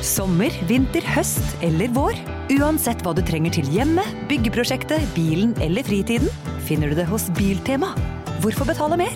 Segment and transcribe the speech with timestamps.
[0.00, 2.16] Sommer, vinter, høst eller vår.
[2.56, 6.24] Uansett hva du trenger til hjemmet, byggeprosjektet, bilen eller fritiden,
[6.64, 7.92] finner du det hos Biltema.
[8.40, 9.12] Hvorfor betale mer?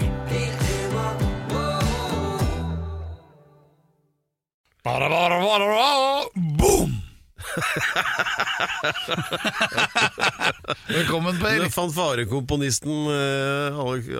[4.84, 6.28] Bara, bara, bara, bara.
[6.60, 7.00] Boom!
[10.92, 11.64] Velkommen, Per.
[11.72, 13.72] Fanfarekomponisten eh,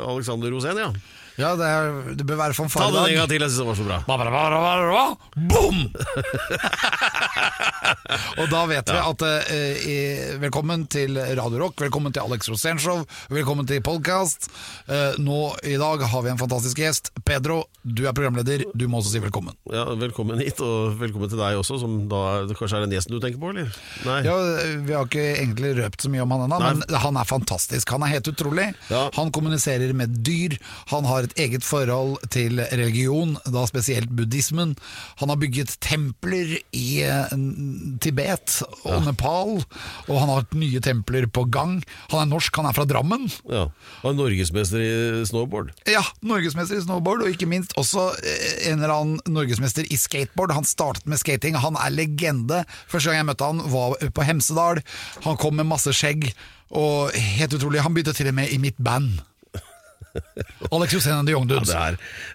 [0.08, 0.88] Alexander Rosén, ja.
[1.34, 3.66] Ja, det, er, det bør være Ta fanfare den en gang til, jeg synes det
[3.66, 3.96] var så bra.
[4.06, 5.18] Ba, ba, ba, ba, ba, ba,
[5.50, 5.78] Boom!
[8.38, 12.78] Og da vet vi at eh, i- Velkommen til Radio Rock, velkommen til Alex Rosén
[13.30, 14.48] velkommen til podkast.
[15.18, 17.10] nå i dag har vi en fantastisk gjest.
[17.24, 19.54] Pedro, du er programleder, du må også si velkommen.
[19.72, 23.16] Ja, velkommen hit, og velkommen til deg også, som da det kanskje er den gjesten
[23.16, 23.68] du tenker på, eller?
[24.06, 24.20] Nei.
[24.26, 24.36] Ja,
[24.86, 27.90] Vi har ikke egentlig røpt så mye om han ennå, men han er fantastisk.
[27.94, 28.70] Han er helt utrolig.
[28.90, 29.02] Ja.
[29.18, 30.52] Han kommuniserer med dyr.
[30.94, 34.74] Han har et eget forhold til religion, da spesielt buddhismen.
[35.20, 37.34] Han har bygget templer i eh,
[38.04, 39.60] Tibet og Nepal,
[40.08, 41.78] og han har hatt nye templer på gang.
[42.12, 43.28] Han er norsk, han er fra Drammen.
[43.50, 43.66] Ja.
[44.04, 45.72] Og norgesmester i snowboard.
[45.90, 50.54] Ja, norgesmester i snowboard, og ikke minst også eh, en eller annen norgesmester i skateboard.
[50.56, 52.64] Han startet med skating, han er legende.
[52.90, 54.82] Første gang jeg møtte han var på Hemsedal.
[55.24, 56.30] Han kom med masse skjegg,
[56.74, 59.20] og helt utrolig, han begynte til og med i mitt band.
[60.74, 61.60] Alex Josén and the Young Ja,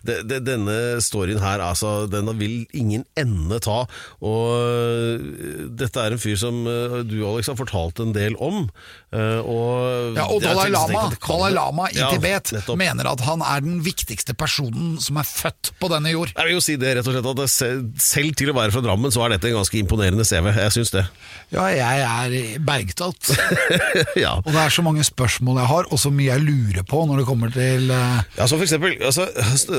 [0.05, 3.85] det er, det, denne storyen her, altså, den vil ingen ende ta.
[4.21, 8.67] Og øh, dette er en fyr som øh, du, Alex, har fortalt en del om.
[9.13, 12.77] øh, Og, Ja, og Dalai Lama, kan- Dalai Lama i Ja, Tibet nettopp.
[12.77, 16.33] mener at han er den viktigste personen som er født på denne jord.
[16.35, 19.11] Jeg vil jo si det rett og slett at selv til å være fra Drammen,
[19.11, 20.51] så er dette en ganske imponerende CV.
[20.55, 21.05] Jeg syns det.
[21.53, 23.31] Ja, jeg er bergtatt.
[24.25, 24.35] ja.
[24.43, 27.21] Og det er så mange spørsmål jeg har, og så mye jeg lurer på når
[27.23, 29.23] det kommer til eh, Ja, så for eksempel, altså,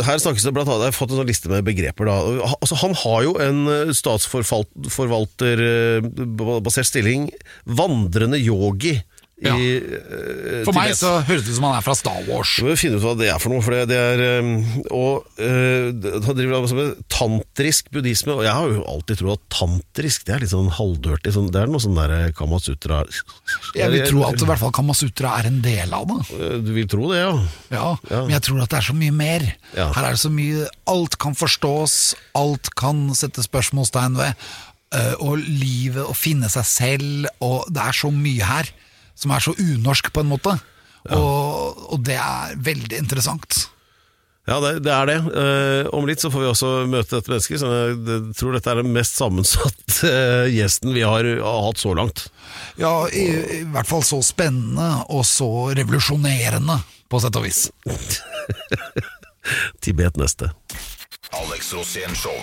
[0.07, 2.05] Her snakkes det blant annet Jeg har fått en sånn liste med begreper.
[2.07, 2.15] da
[2.57, 7.23] altså, Han har jo en eh, statsforvalterbasert stilling.
[7.67, 8.95] Vandrende yogi.
[9.41, 9.55] Ja.
[9.57, 12.51] I, uh, For meg så høres det ut som han er fra Star Wars.
[12.61, 13.63] Du må finne ut hva det er for noe.
[13.65, 14.51] For det, det er um,
[14.93, 15.87] Og uh,
[16.27, 20.35] Han driver altså med tantrisk buddhisme, og jeg har jo alltid trodd at tantrisk det
[20.37, 23.01] er litt sånn halvdørt Sånn, det er noe sånn der Kamasutra
[23.79, 26.21] Jeg vil tro at i hvert fall Kamasutra er en del av det.
[26.67, 27.33] Du vil tro det, ja.
[27.73, 28.21] Ja, Ja.
[28.27, 29.47] Men jeg tror at det er så mye mer.
[29.77, 29.89] Ja.
[29.97, 31.97] Her er det så mye Alt kan forstås,
[32.37, 34.51] alt kan sette spørsmålstegn ved.
[35.23, 38.73] og livet, å finne seg selv, og det er så mye her
[39.21, 40.57] som er så unorsk på en måte.
[41.17, 43.67] Og, og det er veldig interessant.
[44.49, 45.17] Ja, det, det er det.
[45.37, 47.61] Eh, om litt så får vi også møte dette mennesket.
[47.63, 51.93] Så jeg tror dette er den mest sammensatte eh, gjesten vi har, har hatt så
[51.97, 52.27] langt.
[52.81, 53.29] Ja, i,
[53.61, 57.69] i hvert fall så spennende og så revolusjonerende, på sett og vis.
[59.85, 60.51] Tibet neste.
[61.37, 62.37] Alex Rosén Show.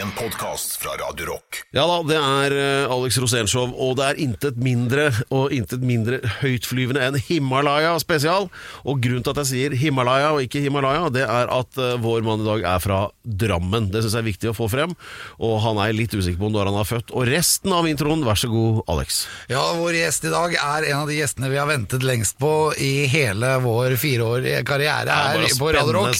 [0.00, 1.60] En podkast fra Radio Rock.
[1.76, 6.18] Ja da, det er eh, Alex Rosénshow, og det er intet mindre og intet mindre
[6.40, 8.48] høytflyvende enn Himalaya spesial.
[8.88, 12.24] Og grunnen til at jeg sier Himalaya og ikke Himalaya, det er at eh, vår
[12.26, 13.90] mann i dag er fra Drammen.
[13.92, 14.96] Det syns jeg er viktig å få frem,
[15.38, 17.14] og han er litt usikker på når han er født.
[17.14, 19.20] Og resten av introen, vær så god, Alex.
[19.52, 22.52] Ja, vår gjest i dag er en av de gjestene vi har ventet lengst på
[22.82, 26.18] i hele vår fireårige karriere her på Radio Rock.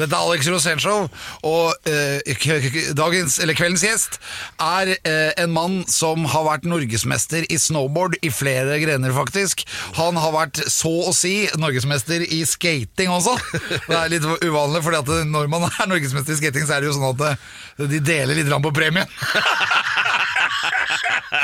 [0.00, 1.10] Dette er Alex Rosénshow,
[1.50, 2.60] og eh, k-
[3.02, 4.18] dagens, eller kveldens gjest
[4.62, 9.64] er eh, en mann som har vært norgesmester i snowboard i flere grener, faktisk.
[9.98, 13.36] Han har vært så å si norgesmester i skating også.
[13.88, 16.96] Det er litt uvanlig, for når man er norgesmester i skating, så er det jo
[16.98, 19.08] sånn at eh, de deler litt på premien.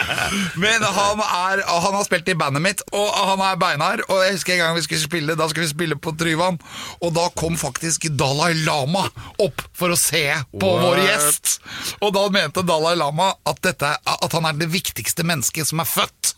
[0.63, 4.03] Men han, er, han har spilt i bandet mitt, og han er beinhard.
[4.09, 6.59] Og jeg husker en gang vi skulle spille Da skulle vi spille på Tryvann,
[7.03, 9.07] og da kom faktisk Dalai Lama
[9.43, 10.85] opp for å se på What?
[10.85, 11.59] vår gjest.
[12.03, 15.89] Og da mente Dalai Lama at, dette, at han er det viktigste mennesket som er
[15.89, 16.35] født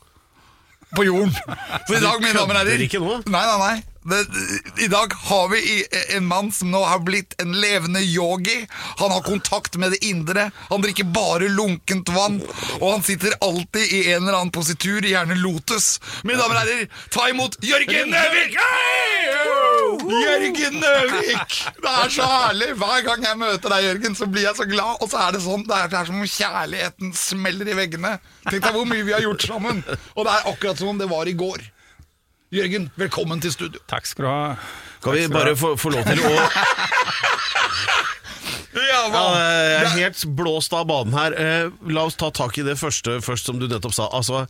[0.96, 1.34] på jorden.
[1.86, 2.82] Så i dag, mine damer og herrer?
[3.30, 3.76] Nei, nei, nei.
[4.78, 5.84] I dag har vi
[6.16, 8.66] en mann som nå har blitt en levende yogi.
[8.96, 10.50] Han har kontakt med det indre.
[10.70, 12.38] Han drikker bare lunkent vann.
[12.80, 15.98] Og han sitter alltid i en eller annen positur, gjerne lotus.
[16.24, 18.56] Mine damer og herrer, ta imot Jørgen Nøvik!
[20.24, 21.58] Jørgen Nøvik!
[21.84, 22.70] Det er så herlig!
[22.80, 24.94] Hver gang jeg møter deg, Jørgen, så blir jeg så glad.
[25.04, 28.14] Og så er det sånn, det er som om kjærligheten smeller i veggene.
[28.48, 29.84] Tenk deg hvor mye vi har gjort sammen.
[30.16, 31.68] Og det er akkurat som om det var i går.
[32.50, 33.78] Jørgen, velkommen til studio.
[33.86, 34.54] Takk skal du ha.
[35.04, 36.30] Kan vi bare få, få lov til å
[38.70, 41.34] Ja, ja, Jeg er helt blåst av banen her.
[41.38, 44.08] Eh, La oss ta tak i det første først, som du nettopp sa.
[44.14, 44.44] Altså,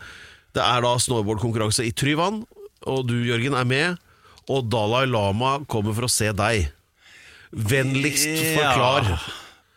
[0.56, 2.43] det er da snowboardkonkurranse i Tryvann,
[2.88, 4.00] og du, Jørgen, er med.
[4.50, 6.70] Og Dalai Lama kommer for å se deg.
[7.52, 9.12] Vennligst forklar.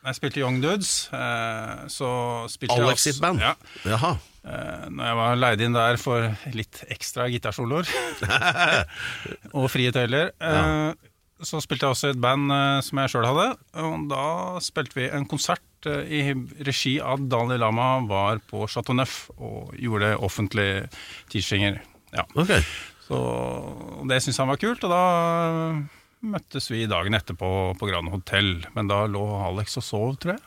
[0.07, 0.93] jeg spilte Young Dudes.
[1.11, 2.09] Eh, så
[2.51, 3.43] spilte jeg Alex også- sitt band?
[3.43, 3.55] Ja.
[3.83, 4.15] Jaha.
[4.43, 7.87] Eh, når jeg var leid inn der for litt ekstra gitarsoloer
[9.57, 10.91] og frie tøyler, ja.
[11.39, 13.47] så spilte jeg også i et band eh, som jeg sjøl hadde.
[13.85, 14.25] Og da
[14.65, 16.35] spilte vi en konsert eh, i
[16.67, 20.89] regi av Dalai Lama, var på Chateau Neuf og gjorde offentlige
[21.31, 21.79] teachinger.
[22.11, 22.27] Ja.
[22.35, 22.59] Okay.
[23.07, 23.19] Så
[24.09, 25.03] det syntes han var kult, og da
[26.33, 27.47] møttes vi dagen etterpå
[27.79, 28.57] på Grand Hotell.
[28.75, 30.43] Men da lå Alex og sov, tror jeg.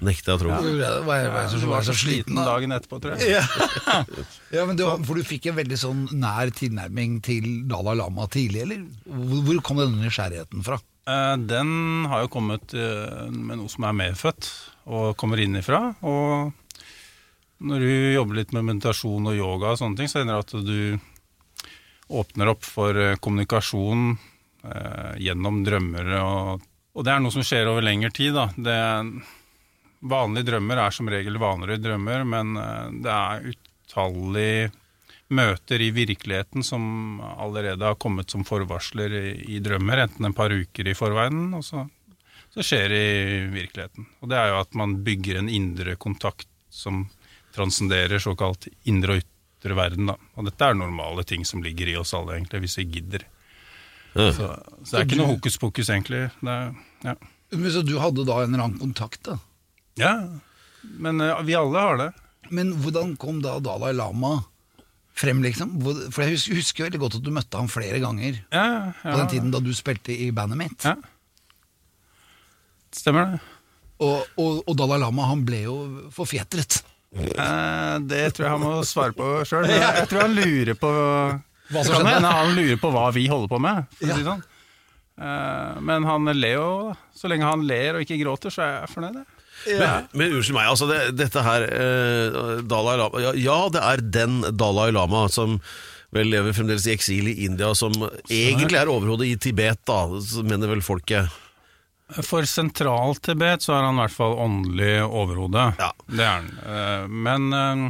[0.00, 0.52] Nekter jeg å tro.
[0.52, 3.36] Var jeg, var jeg, så, var jeg så sliten dagen etterpå, tror jeg.
[3.36, 3.98] Ja,
[4.56, 8.64] ja men du, For du fikk en veldig sånn nær tilnærming til Dalai Lama tidlig,
[8.64, 8.86] eller?
[9.06, 10.80] Hvor, kom denne nysgjerrigheten fra?
[11.06, 14.48] Eh, Den har jo kommet eh, med noe som er medfødt
[14.88, 15.92] og kommer innifra.
[16.00, 16.50] Og
[17.62, 20.66] når du jobber litt med meditasjon og yoga og sånne ting, så hender det at
[20.66, 24.14] du åpner opp for eh, kommunikasjon
[25.18, 26.08] gjennom drømmer.
[26.22, 28.36] Og, og det er noe som skjer over lengre tid.
[28.36, 28.44] Da.
[28.54, 28.76] Det,
[30.02, 34.70] vanlige drømmer er som regel vanlige drømmer, men eh, det er utallige
[35.32, 39.26] møter i virkeligheten som allerede har kommet som forvarsler i,
[39.56, 41.86] i drømmer, enten en par uker i forveien, og så,
[42.52, 44.08] så skjer det i virkeligheten.
[44.20, 47.06] Og det er jo at man bygger en indre kontakt som
[47.56, 50.08] transcenderer såkalt indre og ytre verden.
[50.08, 50.16] Da.
[50.36, 53.26] Og dette er normale ting som ligger i oss alle, egentlig, hvis vi gidder.
[54.12, 56.26] Så, så det er ikke noe hokus pokus, egentlig.
[56.40, 56.74] Det er,
[57.06, 57.14] ja.
[57.52, 59.38] Men Så du hadde da en eller annen kontakt, da?
[60.00, 60.12] Ja,
[60.98, 62.10] men uh, vi alle har det.
[62.52, 64.42] Men hvordan kom da Dalai Lama
[65.16, 65.76] frem, liksom?
[66.12, 69.28] For jeg husker, husker veldig godt at du møtte ham flere ganger Ja, på den
[69.32, 70.84] tiden da du spilte i bandet mitt.
[70.84, 70.96] Ja.
[72.92, 73.40] Stemmer det.
[74.02, 75.76] Og, og, og Dalai Lama han ble jo
[76.12, 76.80] forfjetret.
[77.12, 79.68] Eh, det tror jeg han må svare på sjøl.
[79.70, 80.90] Jeg tror han lurer på
[81.72, 82.32] Hva som skjedde?
[82.32, 83.84] han lurer på hva vi holder på med.
[84.00, 84.42] For å si sånn.
[85.22, 86.68] Eh, Men han ler jo.
[87.16, 89.20] Så lenge han ler og ikke gråter, så er jeg fornøyd.
[89.22, 89.41] jeg.
[89.66, 94.04] Men, men unnskyld meg, altså det, dette her eh, Dalai Lama ja, ja, det er
[94.18, 95.58] den Dalai Lama som
[96.12, 97.94] vel lever fremdeles i eksil i India, som
[98.28, 100.02] egentlig er overhodet i Tibet, da,
[100.44, 101.32] mener vel folket.
[102.20, 105.70] For sentral-Tibet så er han i hvert fall åndelig overhode.
[105.80, 105.88] Ja.
[106.04, 106.50] Det er han.
[106.68, 107.84] Eh, Men eh,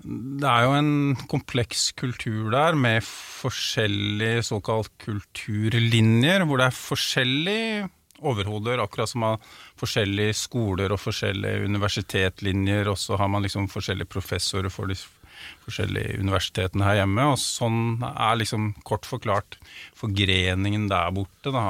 [0.00, 0.92] det er jo en
[1.28, 7.88] kompleks kultur der med forskjellige såkalt kulturlinjer, hvor det er forskjellige
[8.20, 13.70] overhoder, akkurat som man har forskjellige skoler og forskjellige universitetlinjer, og så har man liksom
[13.72, 14.98] forskjellige professorer for de
[15.64, 19.56] forskjellige universitetene her hjemme, og sånn er liksom kort forklart
[19.96, 21.64] forgreningen der borte, da,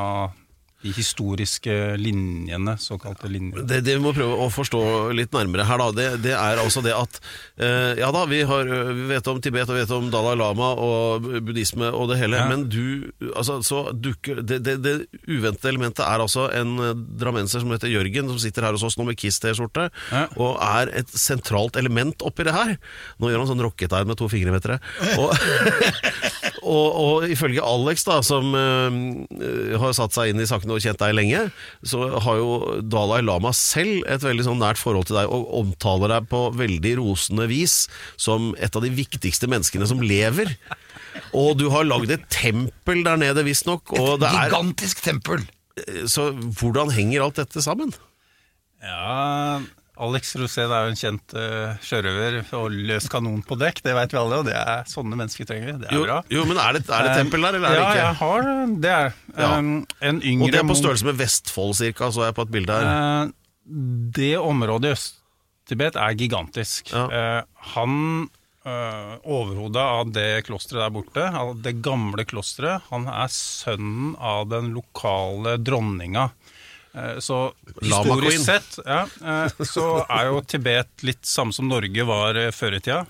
[0.82, 3.62] de historiske linjene, såkalte linjer.
[3.68, 4.80] Det, det vi må prøve å forstå
[5.16, 7.18] litt nærmere her, da, det, det er altså det at
[7.60, 8.64] eh, Ja da, vi, har,
[8.96, 12.40] vi vet om Tibet og vi vet om Dalai Lama og buddhisme og det hele,
[12.40, 12.46] Ja.
[12.48, 14.94] men du altså, så dukker det, det,
[15.28, 16.72] uventede elementet er altså en
[17.20, 20.24] drammenser som heter Jørgen, som sitter her hos oss nå med Kiss-T-skjorte, Ja.
[20.40, 22.76] og er et sentralt element oppi det her.
[23.20, 24.80] Nå gjør han sånn rocketegn med to fingre, vet dere.
[25.20, 25.36] Og,
[26.70, 31.00] og, og ifølge Alex, da, som uh, har satt seg inn i sakene og kjent
[31.02, 31.44] deg lenge,
[31.82, 36.14] så har jo Dalai Lama selv et veldig sånn nært forhold til deg, og omtaler
[36.14, 37.82] deg på veldig rosende vis
[38.20, 40.54] som et av de viktigste menneskene som lever.
[41.36, 43.90] Og du har lagd et tempel der nede, visstnok.
[43.96, 45.48] Et gigantisk er Gigantisk tempel!
[46.10, 46.30] Så
[46.60, 47.92] hvordan henger alt dette sammen?
[48.84, 49.60] Ja,
[50.00, 54.14] Alex Rosén er jo en kjent uh, sjørøver og løs kanon på dekk, det vet
[54.14, 55.74] vi alle, og det er sånne mennesker trenger vi.
[55.82, 56.18] Det er Jo, bra.
[56.32, 58.00] jo men er det, er det Um, tempel der, eller er det ikke?
[58.00, 58.80] ja, jeg har det.
[58.86, 59.52] Det er Ja.
[59.58, 59.70] um,
[60.00, 62.80] en yngre Og det er på størrelse med Vestfold, cirka, så jeg på et bilde
[62.80, 62.90] her.
[62.90, 63.32] Uh,
[64.16, 66.90] det området i Øst-Tibet er gigantisk.
[66.96, 67.06] Ja.
[67.06, 67.42] Uh,
[67.76, 67.96] han
[68.66, 74.48] uh, overhodet av det klosteret der borte, av det gamle klosteret, han er sønnen av
[74.50, 76.30] den lokale dronninga.
[76.92, 82.38] Eh, Så historisk sett ja, eh, så er jo Tibet litt samme som Norge var
[82.38, 83.04] eh, før i tida,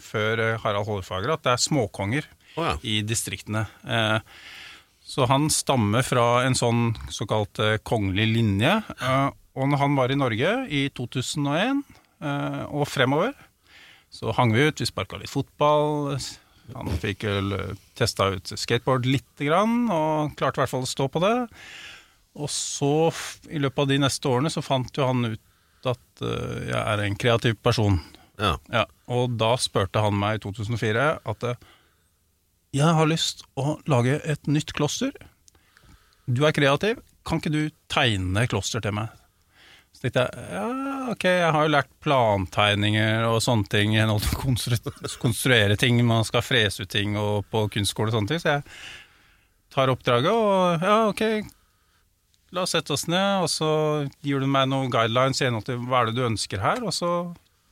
[0.00, 2.74] før Harald Hårfagre, at det er småkonger oh, ja.
[2.80, 3.66] i distriktene.
[5.10, 8.72] Så han stammer fra en sånn såkalt kongelig linje.
[9.58, 11.82] Og når han var i Norge i 2001
[12.22, 13.34] eh, og fremover,
[14.10, 16.16] så hang vi ut, vi sparka litt fotball.
[16.72, 17.26] Han fikk
[17.98, 21.34] testa ut skateboard lite grann, og klarte i hvert fall å stå på det.
[22.40, 23.10] Og så,
[23.52, 27.04] i løpet av de neste årene, så fant jo han ut at uh, jeg er
[27.04, 28.00] en kreativ person.
[28.40, 28.54] Ja.
[28.72, 31.68] Ja, og da spurte han meg i 2004 at eh,
[32.76, 35.12] jeg har lyst å lage et nytt kloster.
[36.30, 39.10] Du er kreativ, kan ikke du tegne kloster til meg?
[39.90, 40.66] Så tenkte jeg, ja,
[41.10, 43.96] ok, jeg har jo lært plantegninger og sånne ting,
[44.38, 44.78] konstru
[45.20, 48.68] konstruere ting, man skal frese ut ting og på kunstskole og sånne ting, så jeg
[49.74, 51.24] tar oppdraget og ja, ok,
[52.54, 53.70] la oss sette oss ned, og så
[54.26, 56.94] gir du meg noen guidelines i henhold til hva er det du ønsker her, og
[56.94, 57.10] så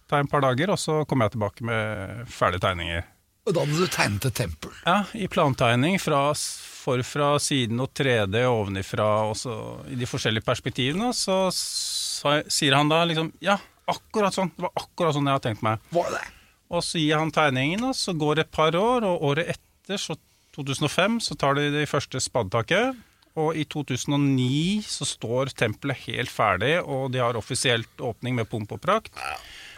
[0.08, 3.06] tar jeg et par dager, og så kommer jeg tilbake med ferdige tegninger.
[3.48, 4.72] Og da hadde du tegnet et tempel.
[4.84, 9.54] Ja, i plantegning fra forfra, siden og 3D ovenifra, og så
[9.88, 13.58] i de forskjellige perspektivene, så sa, sier han da liksom Ja,
[13.88, 14.52] akkurat sånn.
[14.56, 15.84] Det var akkurat sånn jeg hadde tenkt meg.
[15.96, 16.24] Var det?
[16.68, 19.96] Og så gir han tegningen, og så går det et par år, og året etter,
[19.96, 20.18] så
[20.58, 22.98] 2005, så tar de det første spadetaket.
[23.38, 28.72] Og i 2009 så står tempelet helt ferdig, og de har offisielt åpning med pomp
[28.74, 29.12] og prakt.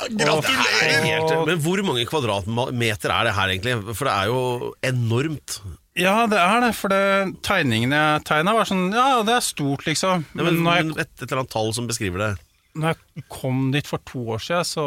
[0.00, 1.26] Gratulerer!
[1.26, 1.45] Og...
[1.50, 3.76] men hvor mange kvadratmeter er det her egentlig?
[3.93, 5.61] For det er jo enormt.
[5.99, 7.02] Ja, det er det, for det,
[7.45, 10.25] tegningen jeg tegna var sånn Ja, det er stort, liksom.
[10.38, 12.33] Ja, men, Men jeg, et, et eller annet tall som beskriver det.
[12.79, 14.87] når jeg kom dit for to år siden, så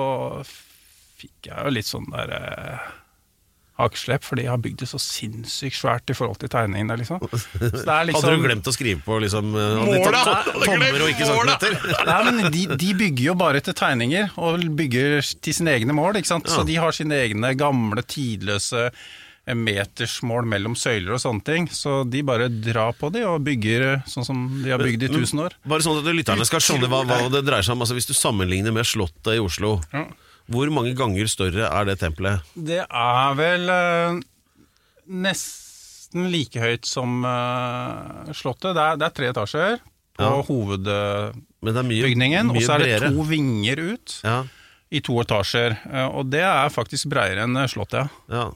[1.19, 2.87] fikk jeg jo litt sånn der eh,
[3.79, 7.17] hakeslepp, for de har bygd det så sinnssykt svært i forhold til tegningene, liksom.
[7.63, 10.53] Liksom Hadde du glemt å skrive på liksom, eh, Målet!
[10.67, 11.75] tommer og ikke centimeter?
[12.11, 16.21] Nei, men de, de bygger jo bare etter tegninger, og bygger til sine egne mål.
[16.21, 16.45] ikke sant?
[16.51, 16.59] Ja.
[16.59, 21.65] Så de har sine egne gamle, tidløse eh, metersmål mellom søyler og sånne ting.
[21.73, 25.13] Så de bare drar på de og bygger eh, sånn som de har bygd i
[25.17, 25.57] tusen år.
[25.65, 27.81] Bare sånn at lytterne skal skjønne hva, hva det dreier seg om.
[27.87, 30.05] Altså, hvis du sammenligner med Slottet i Oslo, Ja.
[30.51, 32.41] Hvor mange ganger større er det tempelet?
[32.55, 34.19] Det er vel eh,
[35.23, 38.73] nesten like høyt som eh, Slottet.
[38.75, 39.79] Det er, det er tre etasjer
[40.13, 40.33] på Ja.
[41.63, 43.09] hovedbygningen, og så er det bredere.
[43.15, 44.43] to vinger ut Ja,
[44.93, 45.77] i to etasjer.
[45.89, 48.43] eh, Og det er faktisk bredere enn eh, Slottet, ja.
[48.43, 48.51] ja.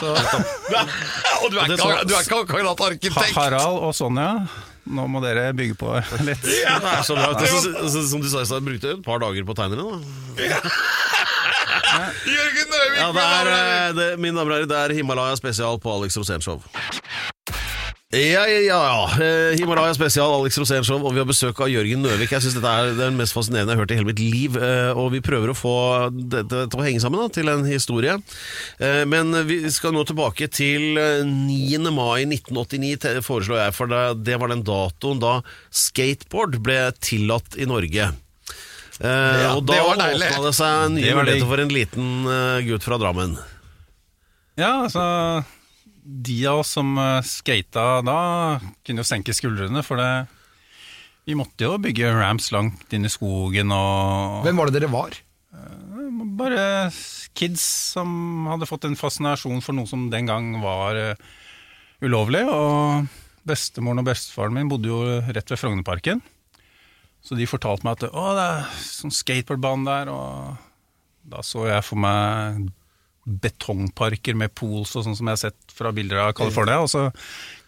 [0.00, 0.10] Så
[1.44, 3.32] Og du er, ikke, du er ikke akkurat arkitekt!
[3.36, 4.32] Harald og Sonja,
[4.90, 5.94] nå må dere bygge på
[6.28, 6.42] litt.
[6.44, 7.32] Det er så bra.
[7.38, 9.60] Det, er så, så, som du sa, i jeg brukte et par dager på å
[9.60, 9.84] tegne det.
[12.30, 12.98] Jørgen Nøvik!
[13.00, 16.18] Ja, det er, eh, det, mine damer og herrer, det er Himalaya spesial på Alex
[16.20, 16.62] Rosén Show.
[18.10, 19.10] Ja, ja, ja.
[19.22, 22.32] Eh, Himalaya spesial, Alex Rosén Show, og vi har besøk av Jørgen Nøvik.
[22.34, 24.90] Jeg synes dette er den mest fascinerende jeg har hørt i hele mitt liv, eh,
[24.98, 25.74] og vi prøver å få
[26.10, 28.16] dette til å henge sammen da, til en historie.
[28.82, 31.78] Eh, Men vi skal nå tilbake til eh, 9.
[31.94, 35.36] mai 1989, foreslår jeg, for det, det var den datoen da
[35.70, 38.10] skateboard ble tillatt i Norge.
[38.10, 40.32] Eh, Ja, og da det var deilig.
[40.34, 42.10] åpna det seg nye muligheter for en liten
[42.66, 43.38] gutt fra Drammen.
[44.58, 45.06] Ja, altså
[46.00, 48.20] De av oss som uh, skata da,
[48.86, 50.10] kunne jo senke skuldrene, for det
[51.28, 55.18] Vi måtte jo bygge ramps langt inn i skogen og Hvem var det dere var?
[56.40, 56.90] Bare
[57.36, 57.62] kids
[57.94, 61.20] som hadde fått en fascinasjon for noe som den gang var eh,
[62.04, 62.42] ulovlig.
[62.48, 63.06] Og
[63.48, 66.22] bestemoren og bestefaren min bodde jo rett ved Frognerparken.
[67.20, 70.12] Så de fortalte meg at å, det er sånn skateboardbane der.
[70.12, 72.70] Og da så jeg for meg
[73.24, 76.80] betongparker med pools og sånn som jeg har sett fra bilder av California.
[76.82, 77.08] Og så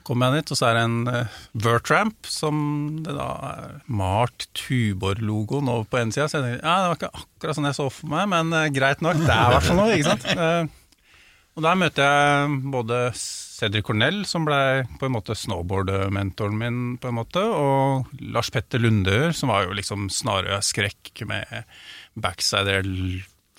[0.06, 2.56] kom jeg dit, og så er det en uh, Vertramp som
[3.04, 6.28] det da er malt Tuborg-logoen over på ene sida.
[6.28, 8.68] Så jeg tenkte ja, det var ikke akkurat sånn jeg så for meg, men uh,
[8.74, 9.20] greit nok.
[9.22, 10.30] Det er i hvert fall noe, ikke sant.
[10.32, 10.78] Uh,
[11.52, 14.60] og der møter jeg både Cedric Cornell, som ble
[14.98, 19.76] på en måte snowboard-mentoren min, på en måte, og Lars Petter Lundør, som var jo
[19.76, 21.68] liksom snarere skrekk med
[22.16, 22.80] backside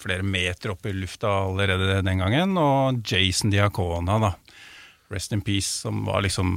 [0.03, 4.33] flere meter opp i lufta allerede den gangen, og Jason Diacona, da.
[5.13, 6.53] Rest in peace, som var liksom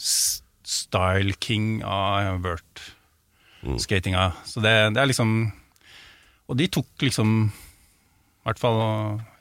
[0.00, 4.30] style king av vert-skatinga.
[4.48, 5.32] Så det, det er liksom
[6.50, 8.78] Og de tok liksom i hvert fall,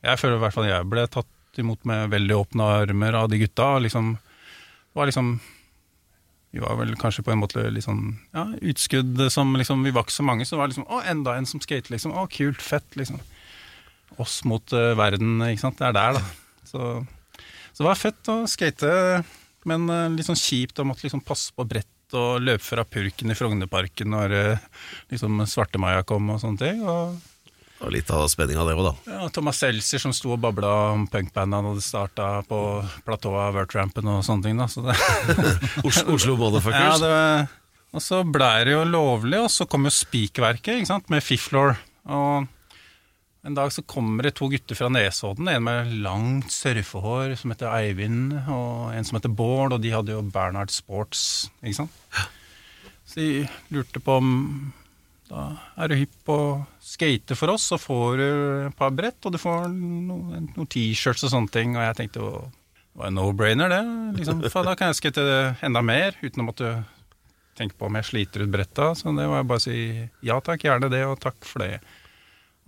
[0.04, 3.40] Jeg føler i hvert fall jeg ble tatt imot med veldig åpne armer av de
[3.42, 3.80] gutta.
[3.82, 5.32] Liksom, det var liksom
[6.51, 10.08] Vi var vel kanskje på en måte litt sånn ja, utskudd som liksom Vi var
[10.08, 12.15] ikke så mange, så det var liksom Å, enda en som skater, liksom.
[12.18, 13.22] Å, kult, fett, liksom.
[14.20, 15.77] Oss mot uh, verden, ikke sant.
[15.79, 16.65] Det er der, da.
[16.65, 16.89] Så,
[17.70, 18.91] så det var fett å skate,
[19.70, 23.29] men uh, litt sånn kjipt å måtte liksom passe på brett og løpe fra purken
[23.29, 24.68] i Frognerparken når uh,
[25.13, 26.82] liksom Svartemaja kom og sånne ting.
[26.82, 27.20] Og
[27.80, 28.94] Var litt av spenninga, det òg, da.
[29.14, 32.60] ja, Thomas Seltzer som sto og babla om punkbandet han hadde starta på
[33.08, 34.60] platået av Vertrampen og sånne ting.
[34.60, 34.84] da, så.
[35.88, 37.00] Oslo, Oslo Ja, Motherfuckers.
[37.06, 37.48] det,
[37.96, 41.78] og så blei det jo lovlig, og så kom jo Spikverket ikke sant, med Fiflor.
[42.12, 42.50] Og
[43.48, 47.72] en dag så kommer det to gutter fra Nesodden, en med langt surfehår som heter
[47.72, 52.28] Eivind, og en som heter Bård, og de hadde jo Bernhard Sports, ikke sant.
[53.08, 53.30] Så de
[53.74, 54.34] lurte på om
[55.30, 55.46] da
[55.78, 58.30] er du hypp på å skate for oss, så får du
[58.68, 61.76] et par brett, og du får noen, no T-shirts og sånne ting.
[61.78, 62.32] Og jeg tenkte jo,
[62.90, 63.82] det var en no-brainer, det.
[64.18, 65.26] Liksom, for da kan jeg skate
[65.66, 66.74] enda mer, uten å måtte
[67.60, 68.92] tenke på om jeg sliter ut bretta.
[68.98, 69.80] Så det var bare å si
[70.26, 71.78] ja takk, gjerne det, og takk for det.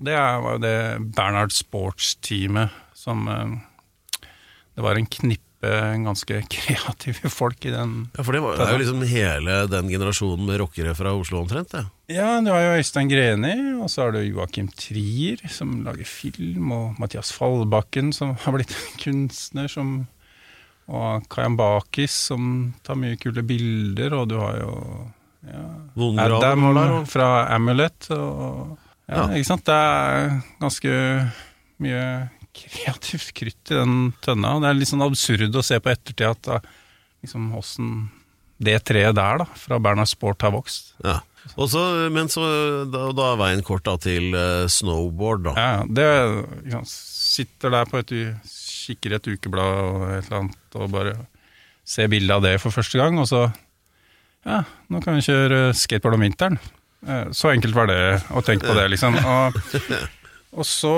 [0.02, 0.76] Det var jo det
[1.16, 3.52] Bernhard Sports-teamet som eh,
[4.74, 8.72] Det var en knippe ganske kreative folk i den Ja, For det var, det er
[8.74, 11.84] jo liksom hele den generasjonen med rockere fra Oslo omtrent, det.
[12.12, 16.72] Ja, du har jo Øystein Greni, og så har du Joakim Trier, som lager film,
[16.76, 19.94] og Mathias Fallbakken, som har blitt kunstner, som,
[20.92, 24.74] og Kayan Bakis, som tar mye kule bilder, og du har jo
[25.48, 25.64] ja,
[26.28, 26.68] Adam
[27.10, 28.78] fra Amulet, og
[29.10, 29.24] ja, Ja.
[29.36, 29.66] ikke sant?
[29.68, 30.92] Det er ganske
[31.82, 32.04] mye
[32.56, 36.28] kreativt krytt i den tønna, og det er litt sånn absurd å se på ettertid
[36.30, 36.60] at da,
[37.24, 37.92] liksom åssen
[38.62, 40.92] det treet der, da, fra Bernhard Sport har vokst.
[41.04, 41.18] Ja.
[41.58, 41.82] Og så,
[42.14, 42.44] men så,
[42.94, 45.54] da, da er veien kort da, til eh, snowboard, da.
[45.58, 46.08] Ja, det
[46.72, 48.12] ja, Sitter der på et
[48.46, 51.14] kikker et ukeblad og et eller annet og bare
[51.88, 53.46] ser bilde av det for første gang, og så
[54.42, 56.58] Ja, nå kan vi kjøre skateboard om vinteren.
[57.06, 58.00] Eh, Så enkelt var det
[58.34, 59.18] å tenke på det, liksom.
[59.22, 59.58] Og,
[60.58, 60.94] og så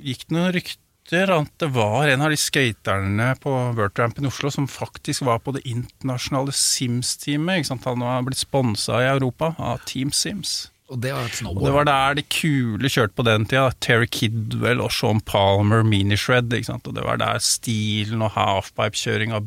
[0.00, 0.80] gikk det noen rykter
[1.12, 5.54] at det var en av de skaterne på Worldrampen i Oslo som faktisk var på
[5.54, 7.68] det internasjonale Sims-teamet.
[7.84, 10.70] Han har blitt sponsa i Europa av Team Sims.
[10.86, 13.72] Og det var et Og det var der de kule kjørte på den tida.
[13.82, 16.52] Terry Kidwell og Sean Palmer, Minishred.
[16.52, 16.86] ikke sant?
[16.86, 19.42] Og det var der stilen og halfpipe-kjøringa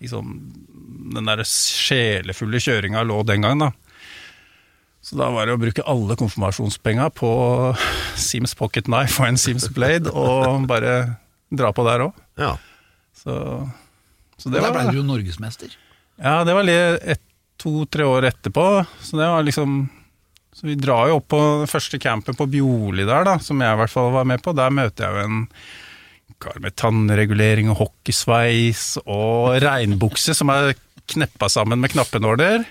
[0.00, 0.34] liksom,
[1.14, 3.83] Den der sjelefulle kjøringa lå den gangen, da.
[5.04, 7.30] Så da var det å bruke alle konfirmasjonspenga på
[8.16, 10.94] Sims Pocket Knife og en Sims Blade, og bare
[11.52, 12.22] dra på der òg.
[12.40, 12.54] Ja.
[13.14, 13.34] Så,
[14.40, 15.76] så det var Da ble du jo norgesmester.
[16.16, 17.20] ja, det var litt
[17.60, 18.64] to-tre år etterpå,
[19.04, 19.76] så det var liksom
[20.54, 23.74] Så vi drar jo opp på den første campen på Bjorli der, da, som jeg
[23.74, 24.52] i hvert fall var med på.
[24.54, 25.40] Der møter jeg jo en
[26.42, 30.74] kar med tannregulering og hockeysveis og regnbukse som er
[31.12, 32.64] kneppa sammen med knappenåler.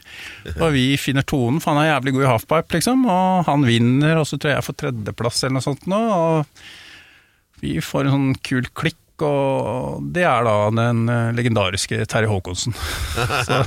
[0.57, 3.05] Og vi finner tonen, for han er jævlig god i halfpipe, liksom.
[3.09, 6.01] Og han vinner, og så tror jeg jeg får tredjeplass eller noe sånt nå.
[6.17, 12.29] Og vi får en sånn kul klikk, og det er da den eh, legendariske Terje
[12.31, 12.75] Håkonsen.
[13.47, 13.59] så,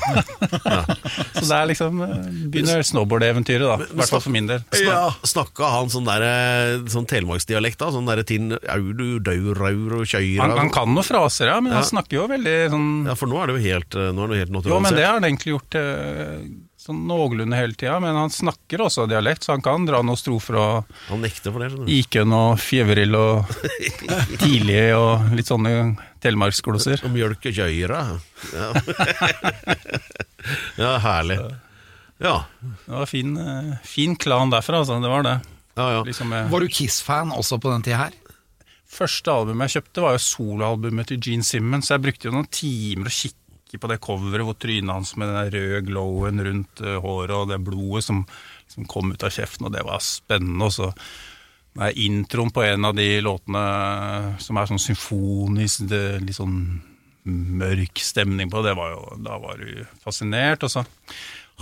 [1.37, 3.79] så det er liksom eh, Begynner snowboard-eventyret, da.
[3.87, 4.63] I hvert fall for min del.
[4.85, 5.09] Ja.
[5.27, 7.91] Snakka han sånn der, eh, sånn telemarksdialekt da?
[7.95, 10.45] Sånn derre tinn Audu, dau, raur og kjøyra?
[10.45, 11.81] Han, han kan noen fraser, ja, men Ja.
[11.83, 14.39] han snakker jo veldig sånn Ja, for nå er det jo helt, nå er det
[14.39, 16.41] jo helt Jo, men det har han egentlig gjort eh,
[16.87, 17.99] sånn noenlunde hele tida.
[18.03, 21.63] Men han snakker også dialekt, så han kan dra noen strofer og Han nekter for
[21.63, 21.95] det, skjønner du.
[21.97, 23.57] Ikøn og Fjevrill og
[24.43, 25.75] Tidlig og litt sånne
[26.25, 27.05] telemarksgloser.
[27.07, 28.03] Og mjølkekjøyra.
[28.57, 28.69] Ja.
[30.85, 31.41] ja, herlig.
[32.23, 32.37] Ja.
[32.61, 35.01] Det var fin, eh, fin klan derfra, altså.
[35.03, 35.39] Det var det.
[35.77, 36.05] Ja, ja.
[36.05, 38.15] Liksom, eh, Var du Kiss-fan også på den tida her?
[38.87, 42.49] Første albumet jeg kjøpte var jo soloalbumet til Gene Simmons, så jeg brukte jo noen
[42.49, 46.99] timer å kikke på det coveret hvor trynet hans med den røde glowen rundt eh,
[47.03, 48.23] håret og det blodet som,
[48.71, 50.69] som kom ut av kjeften, og det var spennende.
[50.69, 50.93] Og så
[51.77, 53.65] det er introen på en av de låtene
[54.41, 56.61] som er sånn symfonisk, det, litt sånn
[57.27, 60.65] mørk stemning på, det var jo, da var du fascinert.
[60.65, 60.87] Og så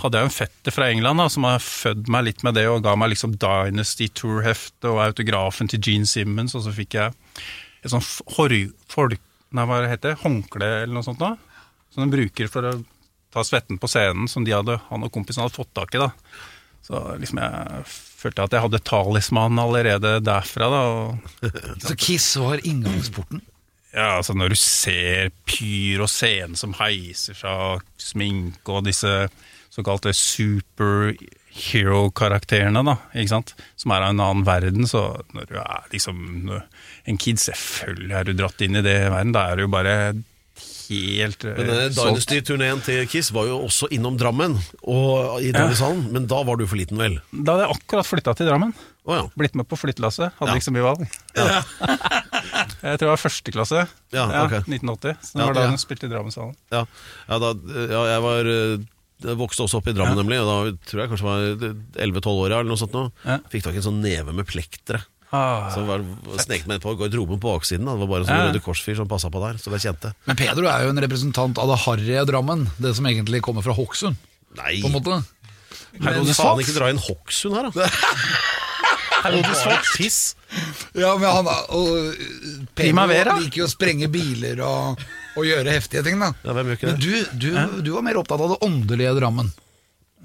[0.03, 2.83] hadde jeg en fetter fra England da, som har født meg litt med det, og
[2.85, 7.15] ga meg liksom Dynasty Tour-hefte og autografen til Gene Simmons, og så fikk jeg
[7.83, 8.55] et sånt for,
[8.91, 9.21] folk,
[9.55, 11.35] nei, hva heter det, håndkle eller noe sånt da,
[11.95, 12.73] som de bruker for å
[13.35, 16.09] ta svetten på scenen, som de hadde, han og kompisen hadde fått tak i da.
[16.85, 17.55] Så liksom jeg
[17.89, 21.05] følte at jeg hadde talismanen allerede derfra da, og
[21.81, 23.39] Så Kiss var inngangsporten?
[23.95, 29.11] ja, altså når du ser pyr og scene som heiser seg, og sminke og disse
[29.71, 35.01] såkalte superhero-karakterene, da, ikke sant, som er av en annen verden, så
[35.35, 36.17] når du er liksom
[37.07, 39.95] en kid, selvfølgelig er du dratt inn i det verden, da er du jo bare
[40.89, 41.83] helt eh, Men uh.
[41.95, 46.65] Dynasty-turneen til Kiss var jo også innom Drammen, og i Drammenshallen, men da var du
[46.69, 47.19] for liten, vel?
[47.31, 48.73] Da hadde jeg akkurat flytta til Drammen.
[49.05, 49.25] Oh, ja.
[49.37, 50.33] Blitt med på flyttelasset.
[50.39, 50.57] Hadde Ja.
[50.57, 51.05] ikke så mye valg.
[51.35, 53.85] jeg tror det var første klasse.
[54.15, 54.59] Ja, ok.
[54.65, 55.17] 1980.
[55.21, 55.71] Så det Ja, var da ja.
[55.75, 56.55] hun spilte i Drammenshallen.
[56.73, 56.85] Ja,
[57.29, 57.53] ja, da,
[57.91, 58.85] ja jeg var eh,
[59.25, 60.41] jeg vokste også opp i Drammen, nemlig.
[60.43, 61.45] Og da tror jeg kanskje var
[62.03, 62.97] 11-12 år, eller noe sånt.
[62.97, 63.05] Nå.
[63.25, 63.37] Ja.
[63.53, 65.03] Fikk tak i en sånn neve med plektere.
[65.33, 66.03] Ah, Så var,
[66.43, 67.85] snek meg på garderoben på baksiden.
[67.89, 68.49] Det var bare en sånn Ja.
[68.51, 69.57] Røde Kors-fyr som passa på der.
[69.57, 70.13] Så det kjente.
[70.29, 73.73] Men Pedro er jo en representant av det harry Drammen, det som egentlig kommer fra
[73.75, 74.15] Hokksund,
[74.55, 75.23] Nei, på en måte.
[75.99, 77.89] men faen ikke dra inn Hokksund her, da!
[79.25, 80.35] Bare Piss!
[80.93, 82.13] Ja, men han og
[82.77, 83.07] Pedro
[83.41, 85.01] liker jo å sprenge biler og,
[85.35, 86.29] og gjøre heftige ting, da.
[86.45, 89.49] Ja, hvem gjør ikke Men du, du, du var mer opptatt av det åndelige Drammen.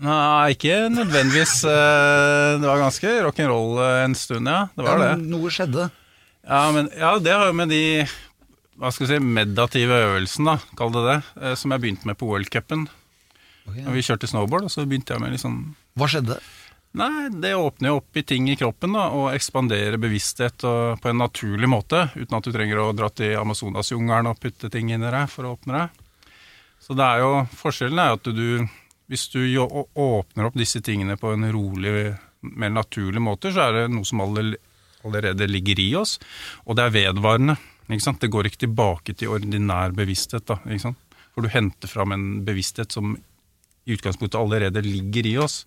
[0.01, 1.59] Nei, ikke nødvendigvis.
[1.69, 4.69] eh, Det var ganske rock'n'roll eh, en stund, ja.
[4.77, 5.27] Det var Ja, det.
[5.29, 5.91] Noe skjedde.
[6.47, 7.83] Ja, men, ja, det har jo med de
[8.81, 12.17] hva skal vi si, meditative øvelsene, da, kall det det, eh, som jeg begynte med
[12.17, 12.87] på World Cupen.
[13.69, 13.85] Okay.
[13.93, 16.39] vi kjørte snowboard, og så begynte jeg med litt sånn Hva skjedde?
[16.97, 21.11] Nei, det åpner jo opp i ting i kroppen da, og ekspanderer bevissthet og, på
[21.13, 25.05] en naturlig måte, uten at du trenger å dra til Amazonasjungelen og putte ting inn
[25.05, 26.03] i deg for å åpne deg.
[26.81, 28.49] Så det er jo, forskjellen er jo at du,
[29.11, 33.89] hvis du åpner opp disse tingene på en rolig, mer naturlig måte, så er det
[33.91, 36.15] noe som allerede ligger i oss,
[36.63, 37.57] og det er vedvarende.
[37.91, 40.47] Det går ikke tilbake til ordinær bevissthet.
[40.47, 40.61] Da?
[41.35, 43.17] For du henter fram en bevissthet som
[43.83, 45.65] i utgangspunktet allerede ligger i oss,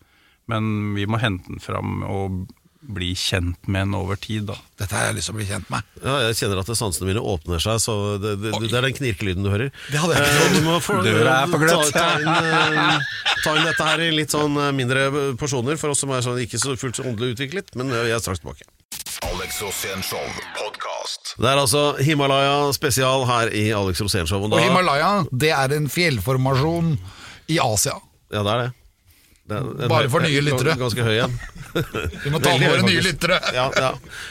[0.48, 2.46] men vi må hente den fram og
[2.84, 4.48] bli kjent med en over tid.
[4.50, 4.58] Da.
[4.80, 5.88] Dette har jeg lyst til å bli kjent med.
[6.04, 9.46] Ja, jeg kjenner at sansene mine åpner seg, så det, det, det er den knirkelyden
[9.46, 9.72] du hører.
[9.90, 11.92] Det hadde jeg ikke Eh, du må få, Døra er på gløtt.
[11.96, 15.08] Ta, ta, inn, eh, ta inn dette her i litt sånn eh, mindre
[15.40, 18.18] porsjoner for oss som er sånn ikke så fullt så åndelig utviklet, men eh, jeg
[18.20, 18.68] er straks tilbake.
[19.24, 20.04] Alex Rosén
[20.58, 21.36] podkast.
[21.40, 25.88] Det er altså Himalaya spesial her i Alex Rosén Og, Og Himalaya, det er en
[25.90, 26.98] fjellformasjon
[27.48, 27.96] i Asia.
[28.34, 28.72] Ja, det er det.
[29.52, 30.78] Er, Bare for nye lyttere.
[30.80, 31.34] Ganske høy en.
[31.74, 33.40] Vi må ta med våre nye lyttere.
[33.56, 33.90] Ja, ja.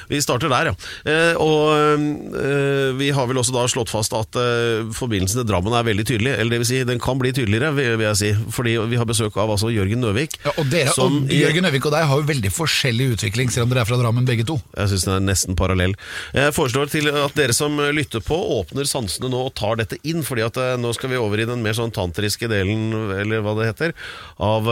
[0.09, 0.75] Vi starter der, ja.
[1.05, 5.75] Eh, og eh, vi har vel også da slått fast at eh, forbindelsen til Drammen
[5.77, 6.33] er veldig tydelig.
[6.37, 8.31] Eller det vil si, den kan bli tydeligere, vil, jeg si.
[8.57, 10.39] Fordi vi har besøk av altså Jørgen Nøvik.
[10.47, 13.67] Ja, og dere, som og Jørgen Nøvik og deg har jo veldig forskjellig utvikling, selv
[13.67, 14.57] om dere er fra Drammen begge to.
[14.79, 15.97] Jeg syns den er nesten parallell.
[16.37, 20.25] Jeg foreslår til at dere som lytter på, åpner sansene nå og tar dette inn.
[20.25, 23.69] fordi at nå skal vi over i den mer sånn tantriske delen, eller hva det
[23.73, 23.97] heter.
[24.43, 24.69] Av,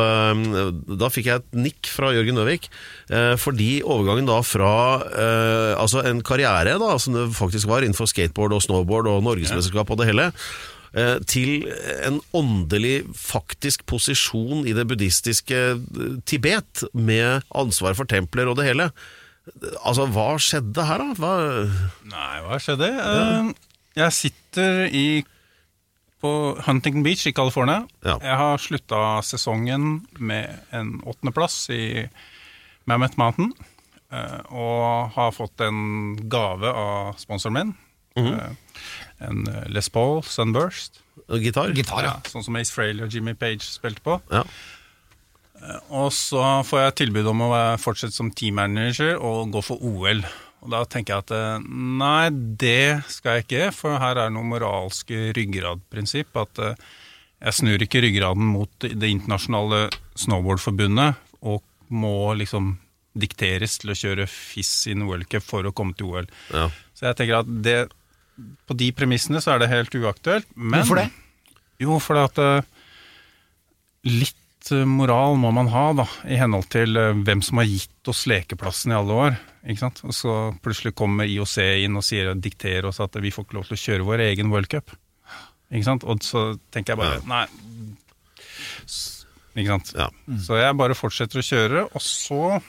[1.00, 2.68] da fikk jeg et nikk fra Jørgen Nøvik.
[3.10, 4.72] eh, Fordi overgangen da fra
[5.10, 9.90] eh, altså en karriere da, som det faktisk var innenfor skateboard og snowboard og norgesmesterskap
[9.90, 10.28] og det hele,
[10.94, 11.66] eh, til
[12.06, 18.70] en åndelig faktisk posisjon i det buddhistiske eh, Tibet, med ansvar for templer og det
[18.72, 18.90] hele.
[19.82, 21.14] Altså, hva skjedde her, da?
[21.18, 21.34] Hva...
[22.06, 22.90] Nei, hva skjedde?
[22.94, 23.42] Ja.
[23.98, 25.24] Jeg sitter i,
[26.20, 26.30] på
[26.66, 27.86] Huntington Beach i California.
[28.04, 28.18] Ja.
[28.22, 32.08] Jeg har slutta sesongen med en åttendeplass i
[32.86, 33.52] Mammoth Mountain.
[34.12, 37.74] eh, Og har fått en gave av sponsoren min.
[38.16, 38.50] Eh,
[39.20, 41.00] En Les Paul Sunburst.
[41.30, 41.70] Gitar?
[41.76, 42.14] Gitar, ja.
[42.24, 44.20] Sånn som Ace Frehley og Jimmy Page spilte på.
[44.32, 44.42] Ja.
[45.92, 50.22] Og så får jeg tilbud om å fortsette som teammanager og gå for OL.
[50.60, 51.68] Og da tenker jeg at eh,
[52.00, 52.28] nei,
[52.60, 56.36] det skal jeg ikke, for her er noe moralske ryggradprinsipp.
[56.40, 56.90] At eh,
[57.40, 59.86] jeg snur ikke ryggraden mot det internasjonale
[60.20, 61.16] snowboardforbundet
[61.48, 62.74] og må liksom
[63.20, 66.28] dikteres til å kjøre FIS in World Cup for å komme til OL.
[66.52, 66.68] Ja.
[66.94, 67.78] Så jeg tenker at det,
[68.68, 70.52] på de premissene så er det helt uaktuelt.
[70.54, 71.08] Men, Hvorfor det?
[71.80, 72.68] Jo, fordi at eh,
[74.12, 74.36] litt
[74.84, 78.98] moral må man ha, da, i henhold til hvem som har gitt oss lekeplassen i
[78.98, 79.40] alle år.
[79.66, 80.00] Ikke sant?
[80.08, 83.68] Og så plutselig kommer IOC inn og sier, dikterer oss at vi får ikke lov
[83.68, 84.94] til å kjøre vår egen World Cup.
[85.70, 86.06] Ikke sant?
[86.08, 87.44] Og så tenker jeg bare Nei.
[89.54, 89.92] Ikke sant?
[89.98, 90.08] Ja.
[90.42, 92.60] Så jeg bare fortsetter å kjøre, og så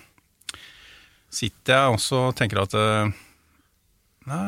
[1.32, 3.20] sitter jeg også og tenker at eh,
[4.30, 4.40] Nei,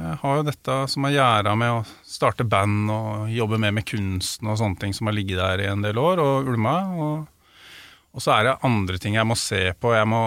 [0.00, 3.84] jeg har jo dette som er gjerda med å starte band og jobbe mer med
[3.84, 6.76] kunsten og sånne ting som har ligget der i en del år og ulma.
[6.96, 7.58] Og,
[8.16, 9.92] og så er det andre ting jeg må se på.
[9.92, 10.22] Jeg må,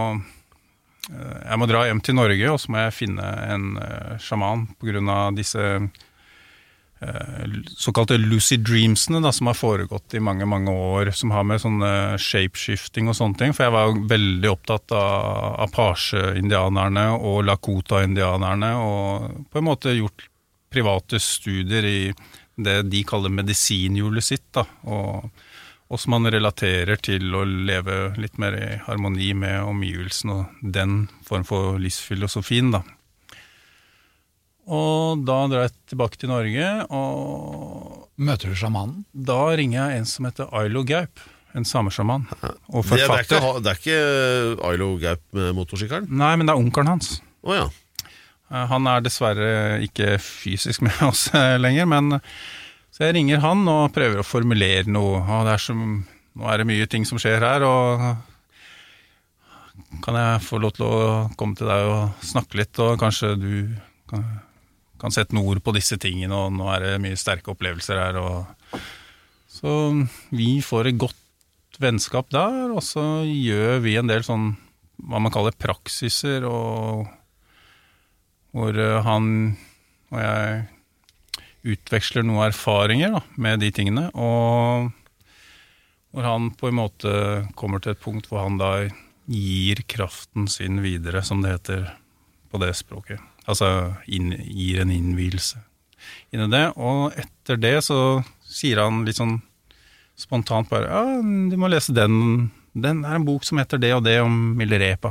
[1.09, 4.67] jeg må dra hjem til Norge, og så må jeg finne en uh, sjaman
[5.09, 11.33] av disse uh, såkalte lucid dreamsene da, som har foregått i mange mange år, som
[11.33, 13.55] har med sånne shapeshifting og sånne ting.
[13.57, 20.27] For jeg var veldig opptatt av Apache-indianerne og Lakota-indianerne, og på en måte gjort
[20.71, 22.01] private studier i
[22.61, 24.45] det de kaller medisinhjulet sitt.
[24.53, 25.31] da, og
[25.91, 31.01] og som man relaterer til å leve litt mer i harmoni med omgivelsene og den
[31.27, 32.79] form for livsfilosofien, da.
[34.71, 39.03] Og da drar jeg tilbake til Norge, og Møter du sjamanen?
[39.11, 41.19] da ringer jeg en som heter Ailo Gaup,
[41.57, 43.41] en samesjaman og Det, det, er forfatter.
[43.41, 46.07] ikke, det er ikke Ailo Gaup med motorsykkelen?
[46.21, 47.17] Nei, men det er onkelen hans.
[47.43, 47.65] Oh, ja.
[48.51, 52.21] Eh, Han er dessverre ikke fysisk med oss eh, lenger, men
[52.91, 55.21] så jeg ringer han og prøver å formulere noe.
[55.23, 55.79] Og det er som,
[56.35, 58.03] nå er det mye ting som skjer her, og
[60.03, 60.97] kan jeg få lov til å
[61.39, 63.53] komme til deg og snakke litt, og kanskje du
[64.11, 64.25] kan,
[64.99, 68.19] kan sette noen ord på disse tingene, og nå er det mye sterke opplevelser her.
[68.19, 68.81] Og,
[69.51, 69.71] så
[70.35, 74.51] vi får et godt vennskap der, og så gjør vi en del sånn
[75.01, 77.07] hva man kaller praksiser, og
[78.51, 79.25] hvor eh, han
[80.11, 80.63] og jeg
[81.61, 84.89] utveksler noen erfaringer da, med de tingene, og
[86.11, 87.11] hvor han på en måte
[87.59, 88.73] kommer til et punkt hvor han da
[89.31, 91.85] gir kraften sin videre, som det heter
[92.51, 93.21] på det språket.
[93.47, 95.61] Altså inn, gir en innvielse
[96.33, 99.37] inn i det, og etter det så sier han litt sånn
[100.19, 104.05] spontant bare ja, du må lese den Den er en bok som heter det og
[104.05, 105.09] det om Milarepa.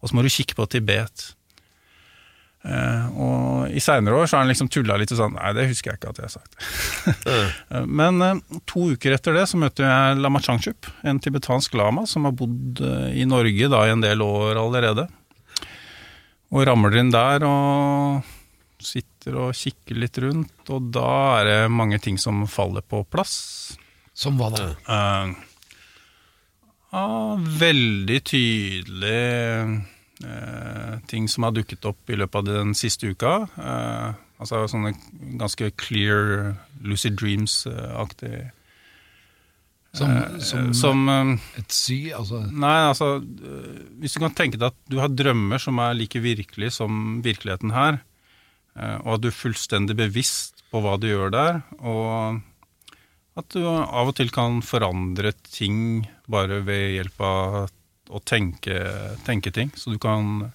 [0.00, 1.35] Og så må du kikke på Tibet.
[2.66, 5.68] Eh, og i seinere år så har han liksom tulla litt og sånn Nei, det
[5.70, 6.56] husker jeg ikke at jeg har sagt.
[7.70, 12.26] Eh, Men to uker etter det så møter jeg Lama Changchup, en tibetansk lama som
[12.26, 12.82] har bodd
[13.14, 15.06] i Norge da i en del år allerede.
[16.54, 18.26] Og ramler inn der og
[18.82, 21.08] sitter og kikker litt rundt, og da
[21.40, 23.76] er det mange ting som faller på plass.
[24.16, 24.68] Som hva da?
[24.86, 25.34] Uh,
[26.94, 27.06] ja,
[27.62, 29.24] veldig tydelig
[31.10, 33.34] ting som har dukket opp i løpet av den siste uka.
[33.60, 34.94] Eh, altså sånne
[35.40, 38.50] ganske clear lucid dreams-aktig
[39.96, 41.98] Som, eh, som, som eh, et sy?
[42.16, 43.14] Altså Nei, altså
[44.00, 47.72] Hvis du kan tenke deg at du har drømmer som er like virkelige som virkeligheten
[47.76, 48.02] her,
[48.76, 52.42] og at du er fullstendig bevisst på hva du gjør der, og
[53.40, 57.56] at du av og til kan forandre ting bare ved hjelp av
[58.10, 58.76] å tenke,
[59.26, 59.72] tenke ting.
[59.76, 60.52] Så du kan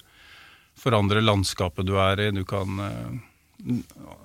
[0.78, 3.18] forandre landskapet du er i, du kan øh,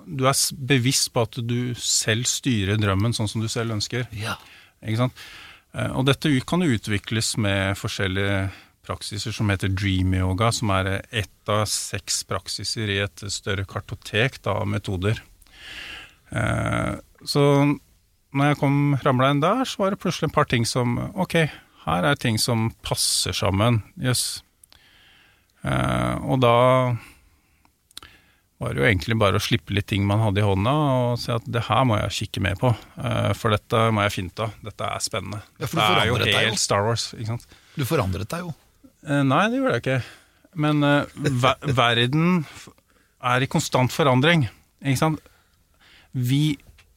[0.08, 0.34] Du er
[0.66, 4.08] bevisst på at du selv styrer drømmen sånn som du selv ønsker.
[4.16, 4.34] Ja.
[4.82, 5.20] Ikke sant?
[5.74, 8.48] Eh, Og dette kan utvikles med forskjellige
[8.88, 14.40] praksiser som heter dream yoga, som er ett av seks praksiser i et større kartotek
[14.48, 15.20] av metoder.
[16.32, 17.42] Eh, Så
[18.32, 21.34] når jeg kom ramla inn der, så var det plutselig et par ting som Ok,
[21.88, 23.80] her er ting som passer sammen.
[24.00, 24.42] Jøss.
[25.64, 26.52] Eh, Og da
[28.58, 31.30] var det jo egentlig bare å slippe litt ting man hadde i hånda, og si
[31.30, 32.72] at det her må jeg kikke mer på.
[32.98, 34.56] eh, For dette må jeg finne av.
[34.66, 35.42] Dette er spennende.
[35.62, 36.16] Ja, det er jo.
[36.24, 37.46] helt Star Wars, ikke sant.
[37.78, 38.54] Du forandret deg jo.
[39.06, 40.00] Eh, Nei, det gjorde jeg ikke.
[40.58, 41.04] Men eh,
[41.44, 42.44] ver verden
[43.22, 44.48] er i konstant forandring,
[44.82, 45.20] ikke sant.
[46.14, 46.56] Vi,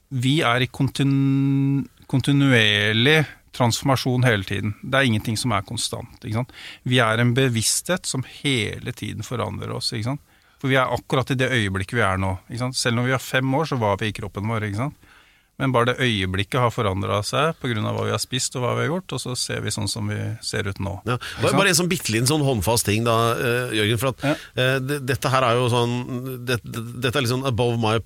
[0.09, 3.21] vi er i kontinu kontinuerlig
[3.57, 4.75] transformasjon hele tiden.
[4.81, 6.19] Det er ingenting som er konstant.
[6.23, 6.53] Ikke sant?
[6.87, 9.91] Vi er en bevissthet som hele tiden forandrer oss.
[9.95, 10.23] Ikke sant?
[10.61, 12.35] For vi er akkurat i det øyeblikket vi er nå.
[12.49, 12.77] Ikke sant?
[12.77, 14.67] Selv når vi er fem år, så var vi i kroppen vår.
[14.69, 15.00] Ikke sant?
[15.61, 17.77] Men bare det øyeblikket har forandra seg pga.
[17.85, 20.07] hva vi har spist og hva vi har gjort, og så ser vi sånn som
[20.09, 20.95] vi ser ut nå.
[21.05, 21.15] Ja.
[21.21, 23.99] Ikke Bare, bare en sånn bitte liten sånn håndfast ting, da, eh, Jørgen.
[24.01, 24.33] For at Ja.
[24.57, 25.93] uh, dette her er jo sånn
[26.45, 27.99] det, det, Dette er litt sånn above my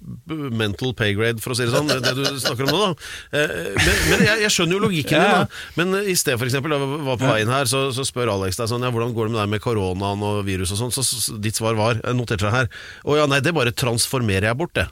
[0.52, 2.82] mental pay grade, for å si det sånn, det, du snakker om nå.
[2.84, 2.94] da
[3.36, 3.48] Uh,
[3.80, 5.24] Men, men jeg, jeg skjønner jo logikken Ja.
[5.24, 5.48] din.
[5.48, 8.34] da Men i sted for eksempel, da jeg var på veien her, så, så spør
[8.36, 10.92] Alex deg sånn Ja, hvordan går det med deg med koronaen og virus og sånn?
[10.96, 12.70] Så, så, ditt svar var, jeg noterte seg her
[13.06, 14.88] Å ja, nei, det bare transformerer jeg bort, det.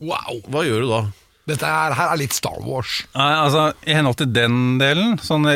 [0.00, 0.40] Wow!
[0.48, 1.02] Hva gjør du da?
[1.50, 3.00] Dette her, her er litt Star Wars.
[3.16, 5.46] Nei, altså, I henhold til den delen, sånn,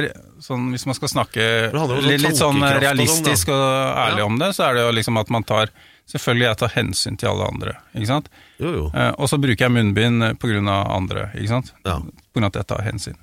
[0.42, 4.26] sånn hvis man skal snakke sånn litt, litt sånn sånn, realistisk og, ærlig Ja.
[4.26, 5.70] om det, så er det jo liksom at man tar
[6.06, 8.28] Selvfølgelig jeg tar hensyn til alle andre, ikke sant.
[8.62, 8.82] Jo, jo.
[8.94, 10.36] Eh, og så bruker jeg munnbind pga.
[10.38, 11.72] på grunn av andre, ikke sant.
[11.82, 11.96] Ja.
[11.98, 13.16] På grunn av at jeg tar hensyn.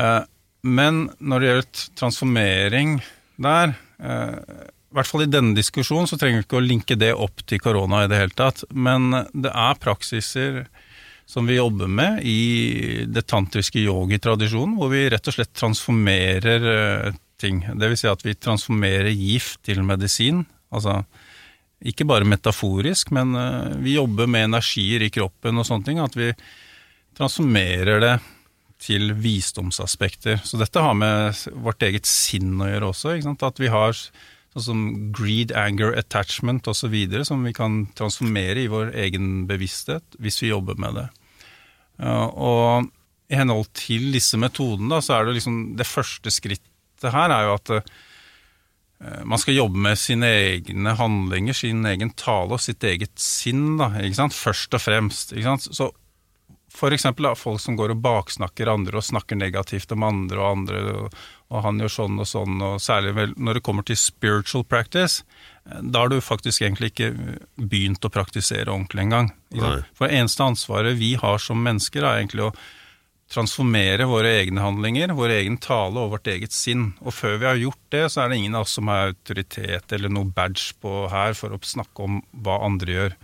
[0.00, 0.22] Eh,
[0.64, 2.94] men når det gjelder transformering
[3.36, 4.63] der, eh,
[4.94, 7.58] i hvert fall i denne diskusjonen, så trenger vi ikke å linke det opp til
[7.58, 8.60] korona i det hele tatt.
[8.70, 10.60] Men det er praksiser
[11.26, 17.16] som vi jobber med i det tantriske yogi-tradisjonen, hvor vi rett og slett transformerer eh,
[17.42, 17.64] ting.
[17.80, 20.44] Vil si at vi transformerer gift til medisin.
[20.70, 21.00] Altså
[21.82, 25.98] ikke bare metaforisk, men eh, vi jobber med energier i kroppen og sånne ting.
[26.04, 26.30] At vi
[27.18, 28.14] transformerer det
[28.84, 30.38] til visdomsaspekter.
[30.46, 31.34] Så dette har med
[31.66, 33.18] vårt eget sinn å gjøre også.
[33.34, 33.98] At vi har
[34.54, 34.82] sånn som
[35.14, 36.94] greed, anger, attachment osv.
[37.26, 41.08] som vi kan transformere i vår egen bevissthet hvis vi jobber med det.
[42.04, 42.90] Og
[43.30, 47.56] i henhold til disse metodene, så er det liksom det første skrittet her er jo
[47.58, 53.12] at eh, man skal jobbe med sine egne handlinger, sin egen tale og sitt eget
[53.20, 54.36] sinn, da, ikke sant?
[54.36, 55.34] først og fremst.
[55.34, 55.68] Ikke sant?
[55.74, 55.90] Så
[56.74, 60.48] for eksempel da, folk som går og baksnakker andre og snakker negativt om andre og
[60.50, 61.18] andre, og,
[61.52, 65.24] og han gjør sånn og sånn, og særlig vel når det kommer til spiritual practice,
[65.64, 67.10] da har du faktisk egentlig ikke
[67.56, 69.30] begynt å praktisere ordentlig engang.
[69.52, 70.16] For det.
[70.18, 72.54] Eneste ansvaret vi har som mennesker er egentlig å
[73.32, 76.90] transformere våre egne handlinger, vår egen tale og vårt eget sinn.
[77.00, 79.96] Og før vi har gjort det, så er det ingen av oss som har autoritet
[79.96, 83.16] eller noe badge på her for å snakke om hva andre gjør.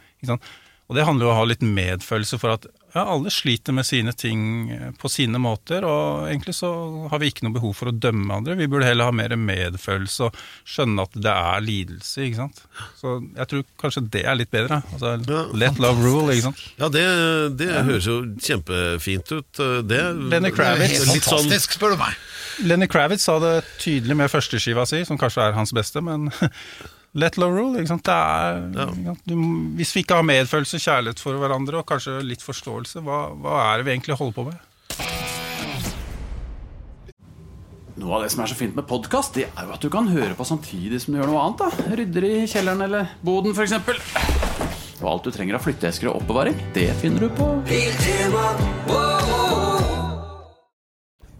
[0.90, 3.86] Og det handler jo om å ha litt medfølelse for at ja, alle sliter med
[3.86, 6.70] sine ting eh, på sine måter, og egentlig så
[7.12, 8.56] har vi ikke noe behov for å dømme andre.
[8.58, 12.62] Vi burde heller ha mer medfølelse og skjønne at det er lidelse, ikke sant.
[13.00, 14.80] Så jeg tror kanskje det er litt bedre.
[14.92, 16.64] Altså, Ja, let love rule, ikke sant.
[16.80, 17.06] Ja, det,
[17.60, 19.64] det høres jo kjempefint ut.
[19.86, 21.04] Det, Lenny Kravitz.
[21.10, 22.18] Litt sånn fantastisk, spør du meg.
[22.66, 26.28] Lenny Kravitz sa det tydelig med førsteskiva si, som kanskje er hans beste, men
[27.14, 27.80] let love rule.
[27.80, 28.06] Ikke sant?
[28.06, 29.14] Det er, ja.
[29.26, 29.36] Du,
[29.78, 33.80] hvis vi ikke har medfølelse, kjærlighet for hverandre og kanskje litt forståelse, hva, hva er
[33.80, 34.66] det vi egentlig holder på med?
[38.00, 40.08] Noe av det som er så fint med podkast, det er jo at du kan
[40.08, 41.60] høre på samtidig som du gjør noe annet.
[41.60, 43.76] da Rydder i kjelleren eller boden, f.eks.
[45.00, 47.54] Og alt du trenger av flytteesker og oppbevaring, det finner du på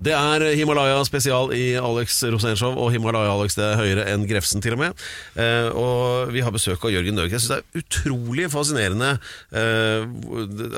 [0.01, 4.73] Det er Himalaya spesial i Alex Rosénshow, og Himalaya-Alex det er høyere enn Grefsen til
[4.73, 5.03] og med.
[5.37, 7.35] Eh, og vi har besøk av Jørgen Nøgel.
[7.37, 9.11] Jeg syns det er utrolig fascinerende
[9.53, 10.07] eh,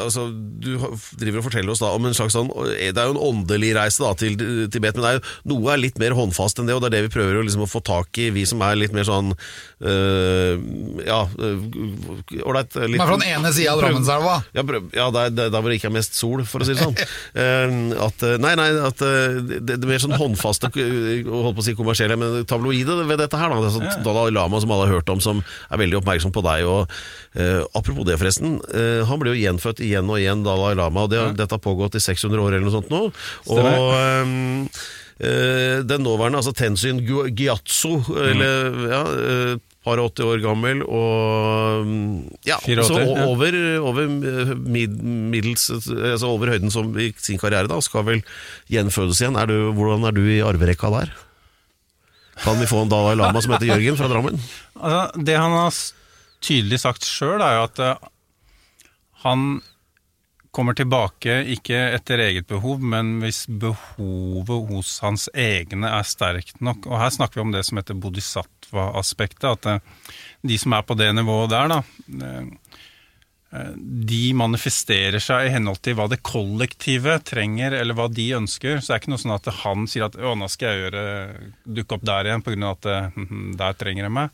[0.03, 0.73] altså, Du
[1.21, 4.03] driver og forteller oss da om en slags sånn Det er jo en åndelig reise
[4.03, 4.35] da til
[4.73, 7.05] Tibet, men det er noe er litt mer håndfast enn det, og det er det
[7.07, 10.59] vi prøver å, liksom, å få tak i, vi som er litt mer sånn eh,
[11.07, 12.75] Ja, eh, ålreit.
[12.75, 14.37] litt- Men fra den ene sida av Drammenselva.
[14.59, 14.67] ja,
[14.99, 16.99] ja der, der, der hvor det ikke er mest sol, for å si det sånn.
[17.43, 17.71] Eh,
[18.03, 19.12] at, eh, nei, nei, at eh,
[19.49, 23.21] det, det er mer sånn håndfaste eh, holdt på å si kommersielle, men tabloide ved
[23.23, 23.53] dette her.
[23.53, 23.61] Da.
[23.65, 26.69] Det sånn Dalai Lama som alle har hørt om, som er veldig oppmerksom på deg.
[26.69, 26.97] Og,
[27.39, 28.59] uh, apropos det, forresten.
[28.73, 31.31] Uh, han ble jo gjenfødt igjen og igjen, Dalai Lama, og det, ja.
[31.43, 33.03] dette har pågått i 600 år eller noe sånt nå.
[33.47, 33.79] Stemmer.
[33.79, 34.81] Og eh,
[35.29, 41.89] eh, den nåværende, altså Tenzin Gyatso, eller ja eh, par og 80 år gammel, og
[41.89, 44.07] mm, ja, 84, så over, over
[44.55, 44.95] mid,
[45.33, 48.23] middels, altså over høyden som i sin karriere da, skal vel
[48.71, 49.39] gjenfødes igjen.
[49.41, 51.13] Er du, hvordan er du i arverekka der?
[52.43, 54.39] Kan vi få en Dalai Lama som heter Jørgen fra Drammen?
[54.79, 55.83] Altså, det han har
[56.43, 58.09] tydelig sagt sjøl, er jo at eh,
[59.27, 59.61] han
[60.53, 66.87] kommer tilbake ikke etter eget behov, men hvis behovet hos hans egne er sterkt nok.
[66.91, 67.97] Og her snakker vi om det som heter
[68.73, 69.45] bodhisattva-aspektet.
[69.53, 69.79] At eh,
[70.43, 71.83] de som er på det nivået der, da,
[72.23, 72.47] eh,
[73.53, 73.73] eh,
[74.13, 78.81] de manifesterer seg i henhold til hva det kollektive trenger, eller hva de ønsker.
[78.81, 81.53] Så det er ikke noe sånn at han sier at 'å, nå skal jeg gjøre,
[81.67, 82.71] dukke opp der igjen', pga.
[82.73, 84.31] at eh, «Mhm, der trenger jeg meg.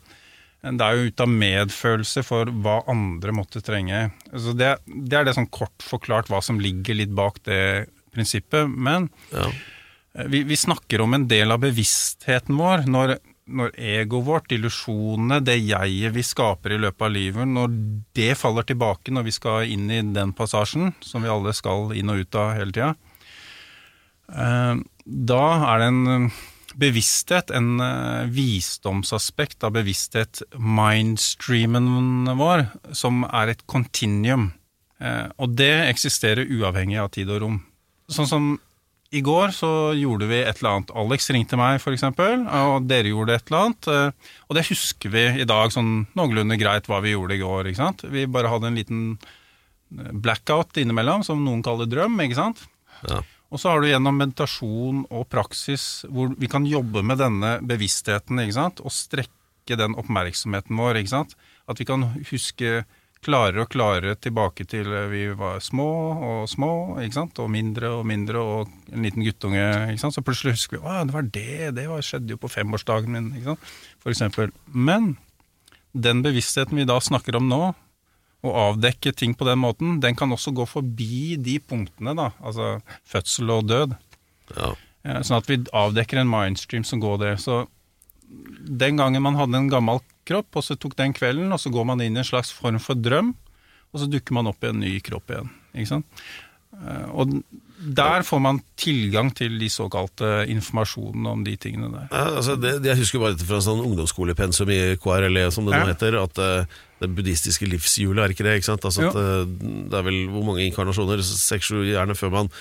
[0.61, 4.11] Det er jo ut av medfølelse for hva andre måtte trenge.
[4.35, 8.67] Så det, det er det sånn kort forklart hva som ligger litt bak det prinsippet.
[8.67, 9.45] Men Ja.
[10.27, 13.19] vi, vi snakker om en del av bevisstheten vår når,
[13.49, 17.73] når egoet vårt, illusjonene, det jeget vi skaper i løpet av livet, når
[18.17, 22.11] det faller tilbake når vi skal inn i den passasjen, som vi alle skal inn
[22.13, 22.93] og ut av hele tida,
[24.33, 26.39] eh, da er det en eh,
[26.79, 34.51] bevissthet, en eh, visdomsaspekt av bevissthet, mindstreamen vår, som er et continuum.
[35.39, 37.53] Og det eksisterer uavhengig av tid og rom.
[38.11, 38.47] Sånn som
[39.11, 40.91] i går så gjorde vi et eller annet.
[41.01, 43.87] Alex ringte meg, eksempel, og dere gjorde et eller annet.
[43.89, 47.69] eh, Og det husker vi i dag sånn noenlunde greit hva vi gjorde i går.
[47.71, 48.03] ikke sant?
[48.05, 52.61] Vi bare hadde en liten eh, blackout innimellom, som noen kaller drøm, ikke sant?
[53.09, 53.23] Ja.
[53.49, 58.37] Og så har du gjennom meditasjon og praksis hvor vi kan jobbe med denne bevisstheten,
[58.43, 58.79] ikke sant?
[58.85, 61.33] Og strekke den oppmerksomheten vår, ikke sant?
[61.65, 62.83] At vi kan huske
[63.25, 65.89] klarere og klarere tilbake til vi var små
[66.23, 66.71] og små,
[67.03, 67.41] ikke sant?
[67.43, 70.15] Og mindre og mindre, og en liten guttunge, ikke sant?
[70.15, 73.31] Så plutselig husker vi, at det var det, det var, skjedde jo på femårsdagen min,
[73.35, 73.73] ikke sant?
[73.99, 74.53] For eksempel.
[74.71, 75.17] Men
[75.93, 77.63] den bevisstheten vi da snakker om nå,
[78.39, 82.77] å avdekke ting på den måten, den kan også gå forbi de punktene, da, altså
[83.09, 83.97] fødsel og død.
[84.55, 84.69] Ja.
[85.03, 87.35] Eh, Sånn at vi avdekker en mindstream som går der.
[87.41, 87.65] Så
[88.29, 91.87] den gangen man hadde en gammel kropp, og så tok den kvelden, og så går
[91.89, 93.33] man inn i en slags form for drøm,
[93.89, 95.49] og så dukker man opp i en ny kropp igjen.
[95.73, 96.21] Ikke sant?
[96.77, 97.41] Eh, Og
[97.79, 102.07] der får man tilgang til de såkalte informasjonene om de tingene der.
[102.11, 105.87] Ja, altså det, jeg husker bare dette fra sånn ungdomsskolepensum i KRLE, som det nå
[105.89, 108.57] heter, at eh, det buddhistiske livshjulet, er ikke det?
[108.59, 108.85] ikke sant?
[108.85, 109.45] Altså at, eh,
[109.89, 112.51] det er vel hvor mange inkarnasjoner, seks-sju gjerne, før man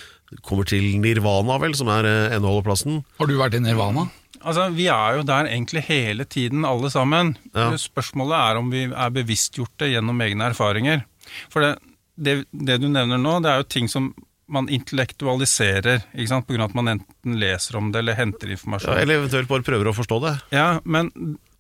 [0.45, 2.39] kommer til nirvana, vel, som er eh.
[2.39, 4.09] Har du vært i Nirvana?
[4.45, 7.37] Altså, Vi er jo der egentlig hele tiden, alle sammen.
[7.55, 7.71] Ja.
[7.77, 11.05] Spørsmålet er om vi er bevisstgjorte gjennom egne erfaringer.
[11.51, 11.73] For det,
[12.17, 14.13] det, det du nevner nå, det er jo ting som
[14.49, 16.47] man intellektualiserer, ikke sant?
[16.49, 18.97] på grunn av at man enten leser om det eller henter Ja, informasjon.
[18.97, 20.35] eller eventuelt bare prøver å forstå det.
[20.57, 21.11] Ja, men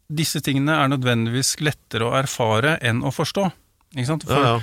[0.08, 3.50] disse tingene er nødvendigvis lettere å erfare enn å forstå.
[3.96, 4.24] Ikke sant?
[4.28, 4.62] For, Ja, ja.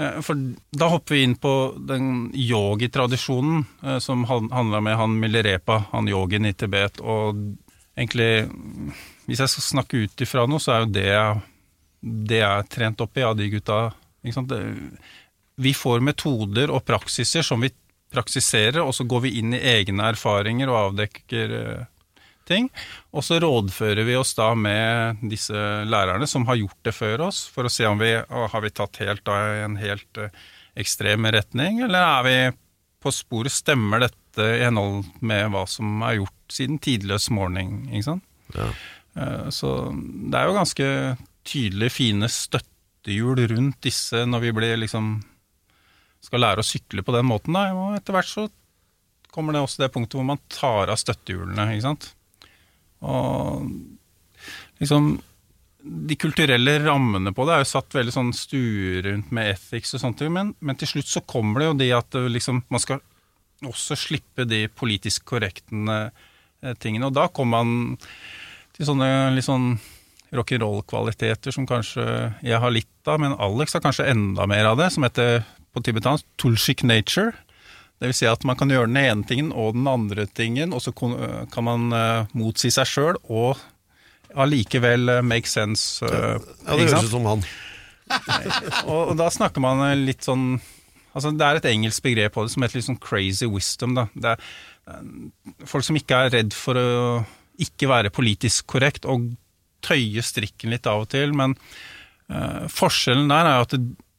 [0.00, 0.38] Eh, for
[0.76, 1.52] da hopper vi inn på
[1.88, 7.00] den yogi-tradisjonen eh, som handla med han Milarepa, han yogien i Tibet.
[7.00, 7.38] Og
[7.96, 8.46] egentlig,
[9.26, 11.10] hvis jeg skal snakke ut ifra noe, så er jo det
[12.06, 13.78] det jeg er trent opp i av de gutta.
[15.56, 17.72] Vi får metoder og praksiser som vi
[18.12, 21.86] praksiserer, og så går vi inn i egne erfaringer og avdekker eh,
[22.48, 22.68] ting.
[23.12, 25.54] Og så rådfører vi oss da med disse
[25.86, 29.00] lærerne som har gjort det før oss, for å se om vi har vi tatt
[29.02, 30.30] helt da i en helt eh,
[30.76, 32.36] ekstrem retning, eller er vi
[33.02, 38.08] på sporet, stemmer dette i henhold med hva som er gjort siden tidløs morgen, ikke
[38.10, 38.26] sant?
[38.56, 38.66] Ja.
[39.16, 40.88] Eh, Så det er jo ganske
[41.46, 45.16] tydelige, fine støttehjul rundt disse når vi blir liksom
[46.26, 47.54] skal lære å sykle på den måten.
[47.54, 47.68] Da.
[47.76, 48.46] Og etter hvert så
[49.30, 52.08] kommer det også det punktet hvor man tar av støttehjulene, ikke sant.
[53.06, 53.70] Og
[54.82, 55.16] liksom
[55.86, 60.32] De kulturelle rammene på det er jo satt veldig sånn stuerundt med ethics og ting,
[60.34, 62.98] men, men til slutt så kommer det jo det at liksom, man skal
[63.62, 67.06] også slippe de politisk korrektende eh, tingene.
[67.06, 68.00] Og da kommer man
[68.74, 69.76] til sånne litt sånn
[70.34, 72.04] rock'n'roll-kvaliteter som kanskje
[72.44, 75.82] jeg har litt av, men Alex har kanskje enda mer av det, som heter på
[75.86, 77.32] tibetansk tulshik nature.
[77.96, 80.82] Det vil si at man kan gjøre den ene tingen og den andre tingen, og
[80.84, 83.56] så kan man eh, motsi seg sjøl og
[84.36, 86.04] allikevel eh, make sense.
[86.04, 86.36] eh,
[86.66, 87.46] Ja, det høres ut som han.
[88.86, 90.60] Og, da snakker man eh, litt sånn
[91.16, 93.96] Altså Det er et engelsk begrep på det som heter litt sånn crazy wisdom.
[93.96, 94.04] da.
[94.12, 94.42] Det er
[94.92, 96.88] eh, folk som ikke er redd for å
[97.64, 99.30] ikke være politisk korrekt og
[99.86, 101.32] tøye strikken litt av og til.
[101.32, 101.54] Men
[102.28, 103.76] uh, forskjellen der er jo at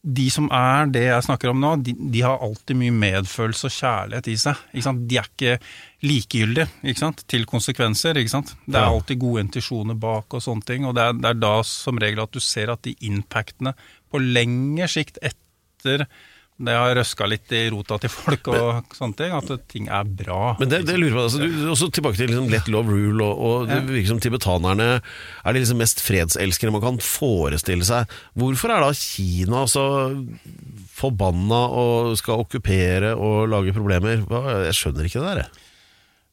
[0.07, 3.75] de som er det jeg snakker om nå, de, de har alltid mye medfølelse og
[3.75, 4.61] kjærlighet i seg.
[5.09, 5.57] De er ikke
[6.07, 8.15] likegyldige til konsekvenser.
[8.15, 10.87] Det er alltid gode intensjoner bak og sånne ting.
[10.87, 13.75] Og det er, det er da som regel at du ser at de impactene
[14.07, 16.05] på lengre sikt etter
[16.57, 20.55] det har røska litt i rota til folk og sånne ting, at ting er bra.
[20.57, 23.43] Men det, det lurer på, altså, du, også tilbake til liksom let love rule, og,
[23.45, 28.09] og det virker som tibetanerne er de liksom mest fredselskere man kan forestille seg.
[28.37, 29.85] Hvorfor er da Kina så
[30.97, 34.25] forbanna og skal okkupere og lage problemer?
[34.65, 35.43] Jeg skjønner ikke det der.
[35.45, 35.63] jeg.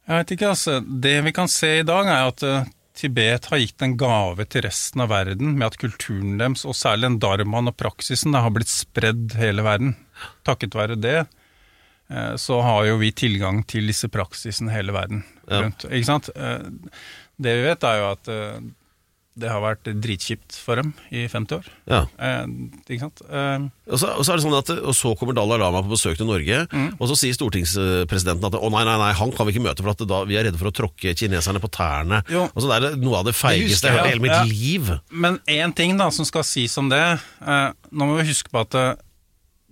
[0.04, 0.78] Jeg vet ikke, altså.
[0.84, 4.62] Det vi kan se i dag, er at eh, Tibet har gitt en gave til
[4.68, 8.70] resten av verden med at kulturen deres, og særlig den dharmaen og praksisen, har blitt
[8.70, 9.96] spredd hele verden.
[10.46, 15.64] Takket være det eh, så har jo vi tilgang til disse praksisene hele verden Ja.
[15.64, 15.84] rundt.
[15.90, 16.30] Ikke sant?
[16.36, 16.70] Eh,
[17.36, 18.60] Det vi vet, er jo at eh,
[19.36, 21.64] det har vært dritkjipt for dem i 50 år.
[21.90, 22.04] Ja.
[22.22, 22.44] Eh,
[22.86, 23.22] Ikke sant?
[23.26, 25.90] Eh, Og så, og så er det sånn at Og så kommer Dalai Lama på
[25.96, 26.60] besøk til Norge,
[27.00, 29.90] og så sier stortingspresidenten at å nei, nei, nei, han kan vi ikke møte, for
[29.90, 32.22] at da, vi er redde for å tråkke kineserne på tærne.
[32.30, 32.46] Jo.
[32.54, 34.44] Og så det er noe av det feigeste jeg har hørt i hele mitt Ja.
[34.44, 34.92] liv.
[35.10, 37.02] Men én ting da som skal sies om det
[37.44, 38.94] eh, Nå må vi huske på at eh,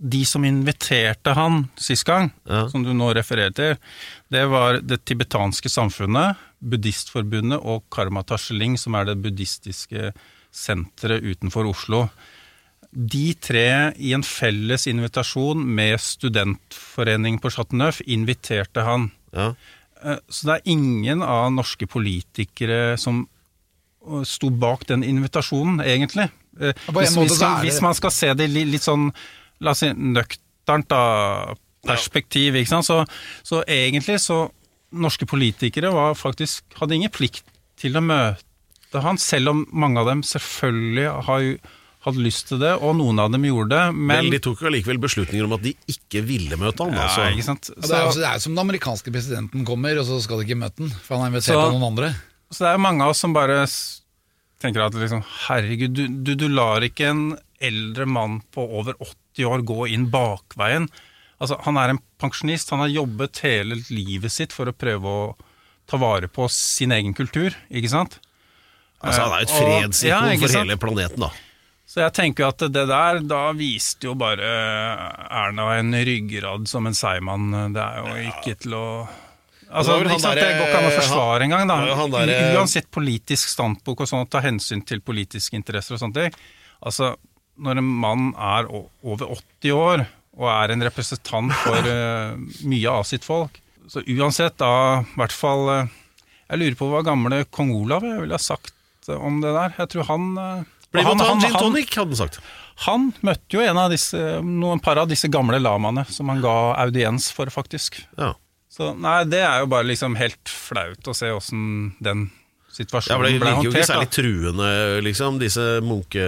[0.03, 2.65] de som inviterte han sist gang, Ja.
[2.67, 3.77] som du nå refererer til,
[4.33, 10.13] det var det tibetanske samfunnet, Buddhistforbundet og Karma Tasjeling, som er det buddhistiske
[10.53, 12.05] senteret utenfor Oslo.
[12.93, 19.09] De tre i en felles invitasjon med studentforeningen på Chateau Neuf inviterte han.
[19.33, 19.53] Ja.
[20.03, 23.25] Eh, Så det er ingen av norske politikere som
[24.05, 26.29] eh, sto bak den invitasjonen, egentlig.
[26.59, 29.09] Eh, Hvis, hvis, hvis man skal se det i litt sånn,
[29.59, 33.01] la oss si, nøkternt da, perspektiv, ikke sant, så,
[33.43, 34.45] så egentlig så
[34.93, 37.43] norske politikere var faktisk, hadde ingen plikt
[37.81, 41.55] til å møte han, selv om mange av dem selvfølgelig har jo
[42.03, 44.67] hadde lyst til det, og noen av dem gjorde det, men Vel, de tok jo
[44.67, 46.97] allikevel beslutninger om at de ikke ville møte han.
[46.97, 47.29] ja, altså.
[47.31, 47.69] ikke sant?
[47.71, 50.47] Så, det, er, jo- det er som den amerikanske presidenten kommer, og så skal de
[50.49, 52.11] ikke møte han, for han har invitert Så- noen andre.
[52.51, 53.61] Så det er jo mange av oss som bare
[54.61, 57.23] tenker at liksom, herregud, du, du, du lar ikke en
[57.63, 60.89] eldre mann på over 80 år gå inn bakveien.
[61.43, 65.23] Altså, han er en pensjonist, han har jobbet hele livet sitt for å prøve å
[65.91, 68.19] ta vare på sin egen kultur, ikke sant?
[69.03, 71.31] Altså, han er jo et fredsikon ja, for hele planeten, da.
[71.93, 74.47] Så jeg tenker at det der, da viste jo bare
[75.27, 77.51] Erna en ryggrad som en seigmann.
[77.75, 78.85] Det er jo ikke til å
[79.73, 81.75] Altså, Det sant, Det går ikke an å forsvare engang, da.
[82.29, 86.35] derre- Uansett politisk standpunkt og sånn, å ta hensyn til politiske interesser og sånne ting.
[86.85, 87.15] Altså,
[87.57, 90.05] når en mann er over 80 år
[90.37, 92.33] og er en representant for eh,
[92.65, 93.59] mye av sitt folk,
[93.91, 95.91] så uansett da, i hvert fall eh,
[96.49, 98.73] Jeg lurer på hva gamle kong Olav jeg ville ha sagt
[99.09, 99.73] eh, om det der.
[99.77, 100.63] Jeg tror han eh,
[100.93, 102.39] Bli med han- han- gin han- tonic, hadde han sagt.
[102.85, 106.55] han møtte jo en av disse, noen par av disse gamle lamaene som han ga
[106.85, 107.99] audiens for, faktisk.
[108.17, 108.33] Ja.
[108.73, 112.31] Så nei, det er jo bare liksom helt flaut å se åssen den
[112.73, 114.69] situasjonen Ja, situasjonen for Det virker jo ikke særlig truende,
[115.05, 116.23] liksom, disse munke,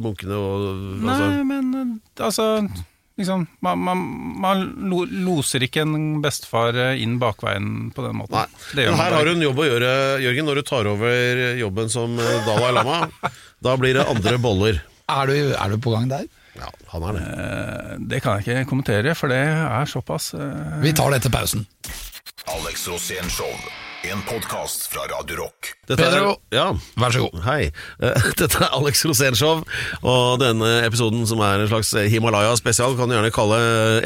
[0.00, 0.62] munkene og
[1.04, 1.44] Nei, altså.
[1.50, 2.46] men eh, altså
[3.20, 4.00] liksom, Man, man,
[4.42, 4.64] man
[5.26, 8.34] loser ikke en bestefar eh, inn bakveien på den måten.
[8.40, 8.46] Nei.
[8.74, 9.92] Det gjør Men her har du en jobb å gjøre,
[10.24, 12.98] Jørgen, når du tar over jobben som eh, Dalai Lama.
[13.62, 14.82] da blir det andre boller.
[15.10, 16.26] Er du, er du på gang der?
[16.58, 17.26] Ja, han er det.
[17.28, 20.32] Eh, Det kan jeg ikke kommentere, for det er såpass
[20.82, 21.66] Vi tar det etter pausen.
[22.50, 23.52] Alex Rosén Show.
[24.00, 25.74] En podkast fra Radio Rock.
[25.86, 26.36] Dette er- Pedro.
[26.54, 26.70] ja.
[26.96, 27.42] Vær så god.
[27.44, 27.66] Hei.
[28.40, 29.60] Dette er Alex Rosénshow,
[30.00, 33.58] og denne episoden som er en slags Himalaya-spesial, kan du gjerne kalle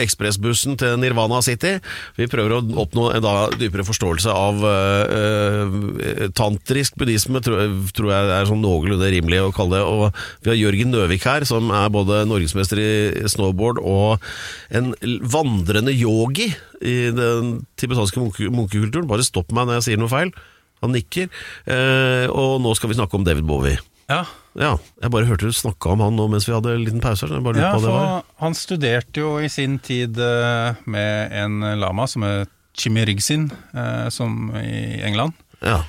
[0.03, 1.77] ekspressbussen til Nirvana City.
[2.19, 7.63] Vi prøver å oppnå en da dypere forståelse av uh, tantrisk buddhisme, tror,
[7.95, 9.87] tror jeg er sånn noenlunde rimelig å kalle det.
[9.87, 12.93] Og vi har Jørgen Nøvik her, som er både norgesmester i
[13.31, 14.19] snowboard og
[14.75, 14.91] en
[15.23, 16.51] vandrende yogi.
[16.85, 19.09] I den tibetanske munke, munkekulturen.
[19.11, 20.31] Bare stopp meg når jeg sier noe feil.
[20.85, 21.31] Han nikker.
[21.71, 23.79] Eh, og nå skal vi snakke om David Bowie.
[24.11, 24.25] Ja,
[24.55, 27.27] Ja, jeg bare hørte du snakka om han nå mens vi hadde en liten pause.
[27.27, 27.81] Ja på det var.
[27.81, 32.45] for han studerte jo i sin tid eh, med en lama som er
[32.77, 35.33] Chimirizin, eh, som i England.
[35.65, 35.81] Ja.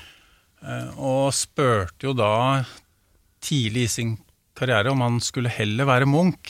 [0.66, 2.64] Eh, Og spurte jo da
[3.46, 4.16] tidlig i sin
[4.58, 6.50] karriere om han skulle heller være munk.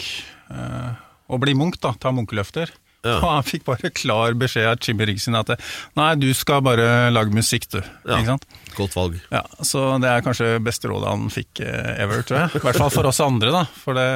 [0.51, 0.93] eh,
[1.27, 1.91] Og bli munk, da.
[1.99, 2.69] Ta munkeløfter.
[3.05, 3.19] Ja.
[3.21, 5.51] Og han fikk bare klar beskjed av Jimmy Rigsin at
[5.97, 7.79] nei, du skal bare lage musikk, du.
[7.79, 8.17] Ja.
[8.17, 8.47] Ikke sant?
[8.75, 9.19] Godt valg.
[9.31, 12.55] Ja, Så det er kanskje beste rådet han fikk eh, ever, tror jeg.
[12.59, 13.61] I hvert fall for oss andre, da.
[13.83, 14.07] For det,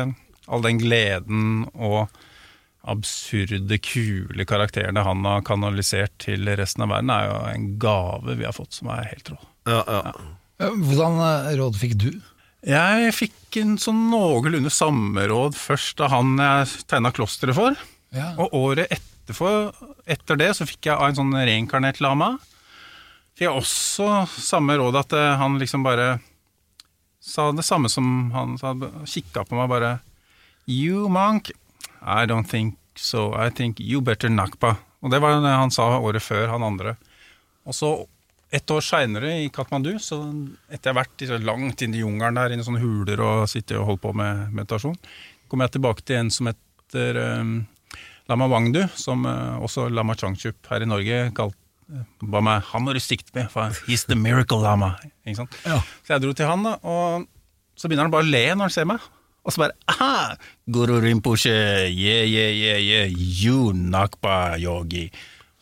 [0.50, 2.10] all den gleden og
[2.90, 8.48] absurde, kule karakterene han har kanalisert til resten av verden, er jo en gave vi
[8.48, 9.40] har fått som er helt rå.
[9.70, 10.14] Ja, ja.
[10.60, 12.10] Hvordan eh, råd fikk du?
[12.68, 17.78] Jeg fikk en sånn noenlunde samme råd først av han jeg tegna klosteret for.
[18.42, 19.72] Og året etterfor,
[20.10, 22.34] etter det så fikk jeg av en sånn reinkarnert lama.
[23.38, 26.18] Fikk jeg også samme råd at eh, han liksom bare
[27.20, 28.74] sa det samme som han sa,
[29.06, 29.98] kikka på meg bare
[30.70, 31.52] You monk,
[32.02, 34.76] I don't think so, I think you better nakpa.
[35.02, 36.96] Og det var det han sa året før, han andre.
[37.66, 37.94] Og så
[38.52, 40.20] et år seinere i Katmandu, så
[40.70, 43.78] etter jeg har vært langt inn i jungelen der, inne i sånne huler og sittet
[43.78, 44.98] og holdt på med meditasjon,
[45.50, 47.54] kom jeg tilbake til en som heter um,
[48.30, 51.56] Lama Wangdu, som uh, også Lama Changchup her i Norge kalt,
[51.90, 54.94] uh, ba meg Han må du sikte med, for he's the miracle lama.
[55.26, 55.80] Ja.
[56.06, 57.26] Så jeg dro til han, da, og
[57.80, 59.02] så begynner han bare å le når han ser meg.
[59.48, 60.36] Og så bare Aha!
[60.70, 61.54] Guru Rinpoche,
[61.90, 65.08] yeah, yeah, yeah, yeah, you nakpa yogi.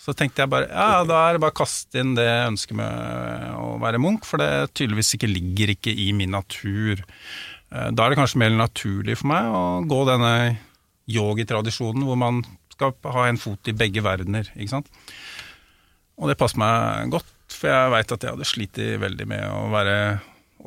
[0.01, 3.53] Så tenkte jeg bare ja, da er det bare å kaste inn det ønsket med
[3.59, 7.01] å være munk, for det tydeligvis ikke ligger ikke i min natur.
[7.71, 10.33] Eh, Da er det kanskje mer naturlig for meg å gå denne
[11.11, 12.41] yogi-tradisjonen hvor man
[12.77, 14.89] skal ha en fot i begge verdener, ikke sant.
[16.17, 19.67] Og det passer meg godt, for jeg veit at jeg hadde slitt veldig med å
[19.73, 19.97] være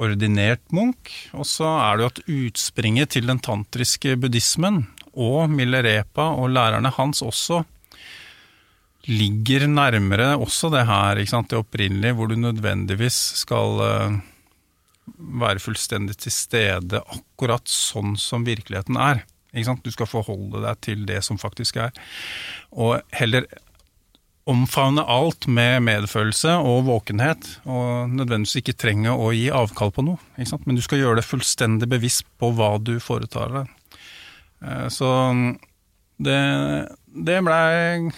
[0.00, 1.10] ordinert munk.
[1.34, 6.92] Og så er det jo at utspringet til den tantriske buddhismen og Milerepa og lærerne
[6.94, 7.64] hans også
[9.08, 14.18] ligger nærmere også det her, ikke sant, det opprinnelige, hvor du nødvendigvis skal eh,
[15.40, 19.24] være fullstendig til stede akkurat sånn som virkeligheten er.
[19.52, 21.90] Du skal forholde deg til det som faktisk er.
[22.72, 23.46] Og heller
[24.50, 30.18] omfavne alt med medfølelse og våkenhet, og nødvendigvis ikke trenge å gi avkall på noe.
[30.64, 33.74] Men du skal gjøre det fullstendig bevisst på hva du foretar deg.
[34.64, 35.10] Eh, Så
[36.20, 36.40] det,
[37.14, 38.10] det blei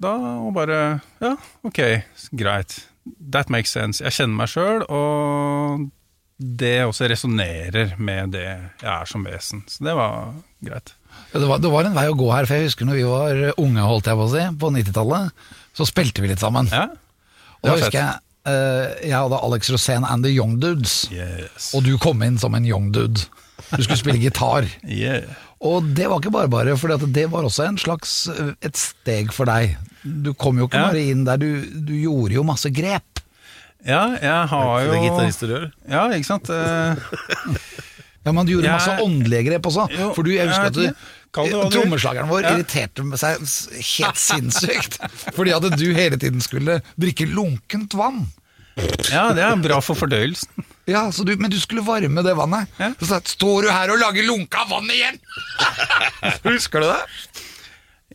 [0.00, 1.34] da og bare Ja,
[1.66, 1.80] ok,
[2.32, 2.86] greit.
[3.32, 4.00] That makes sense.
[4.04, 5.88] Jeg kjenner meg sjøl, og
[6.40, 9.60] det også resonnerer med det jeg er som vesen.
[9.68, 10.30] Så det var
[10.64, 10.94] greit.
[11.34, 13.42] Det, var, det var en vei å gå her, for jeg husker når vi var
[13.60, 15.44] unge, holdt jeg på å si, på 90-tallet,
[15.76, 16.70] så spilte vi litt sammen.
[16.72, 16.86] Ja,
[17.60, 18.14] og da husker jeg
[18.48, 21.70] eh, jeg hadde Alex Rosén and The Young Dudes, Yes.
[21.76, 23.26] og du kom inn som en young dude.
[23.70, 24.64] Du skulle spille gitar.
[24.88, 25.28] Yeah.
[25.60, 29.28] Og det var ikke bare bare, for det var også en slags eh, et steg
[29.36, 29.74] for deg.
[30.00, 30.86] Du kom jo ikke Ja.
[30.88, 33.09] bare inn der, du, du gjorde jo masse grep.
[33.86, 35.68] Ja, jeg har jo gitarister gjør.
[35.88, 36.50] Ja, ikke sant.
[36.52, 36.94] Eh,
[38.20, 39.86] Ja, men du gjorde masse åndelige grep også.
[40.12, 41.06] For du, jeg husker at du.
[41.72, 42.50] Trommeslageren vår Ja.
[42.58, 43.40] irriterte seg
[43.80, 44.98] helt sinnssykt.
[45.38, 48.26] fordi at du hele tiden skulle drikke lunkent vann.
[49.08, 50.66] Ja, det er bra for fordøyelsen.
[50.90, 52.68] Ja, så du, Men du skulle varme det vannet.
[52.80, 52.90] Ja.
[53.00, 55.16] Så sa jeg, står du her og lager lunka vann igjen?!
[56.50, 57.00] Husker du det?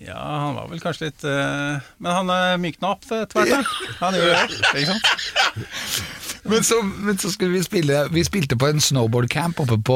[0.04, 3.91] Ja, han var vel kanskje litt uh, Men han uh, mykna opp etter hvert, da.
[4.02, 4.72] Han gjorde det.
[4.82, 6.12] Ikke sant?
[6.46, 9.96] Men så, men så skulle vi spille Vi spilte på en snowboardcamp oppe på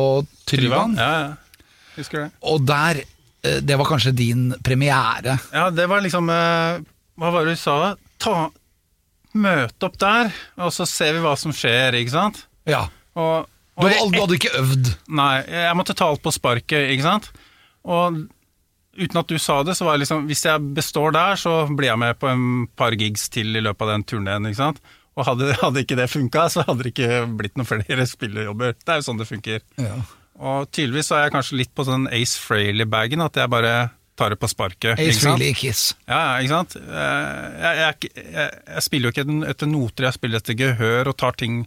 [0.50, 0.96] Tryvann.
[0.98, 1.68] Ja, ja.
[2.00, 2.30] Husker det.
[2.42, 5.38] Og der eh, Det var kanskje din premiere.
[5.54, 6.82] Ja, det var liksom eh,
[7.20, 7.76] Hva var det du sa?
[8.18, 8.50] Ta,
[9.38, 12.42] møte opp der, og så ser vi hva som skjer, ikke sant?
[12.68, 12.88] Ja.
[13.14, 13.46] Og,
[13.78, 14.90] Du hadde, du hadde ikke øvd.
[15.16, 17.30] Nei, jeg måtte ta alt på sparket, ikke sant?
[17.88, 18.18] Og
[19.00, 21.90] uten at du sa det, så var det liksom Hvis jeg består der, så blir
[21.92, 24.80] jeg med på en par gigs til i løpet av den turneen, ikke sant?
[25.20, 28.76] Og hadde, hadde ikke det funka, så hadde det ikke blitt noen flere spillejobber.
[28.80, 29.64] Det er jo sånn det funker.
[29.82, 29.98] Ja.
[30.40, 33.74] Og tydeligvis så er jeg kanskje litt på sånn Ace Frehley-bagen, at jeg bare
[34.20, 35.00] tar det på sparket.
[35.00, 35.20] Ace?
[35.24, 35.82] Frehley Kiss.
[36.08, 36.76] Ja, ikke sant?
[36.80, 41.12] Eh, Jeg, jeg, jeg, jeg spiller jo ikke etter- etter noter, jeg spiller etter gehør
[41.12, 41.62] og tar ting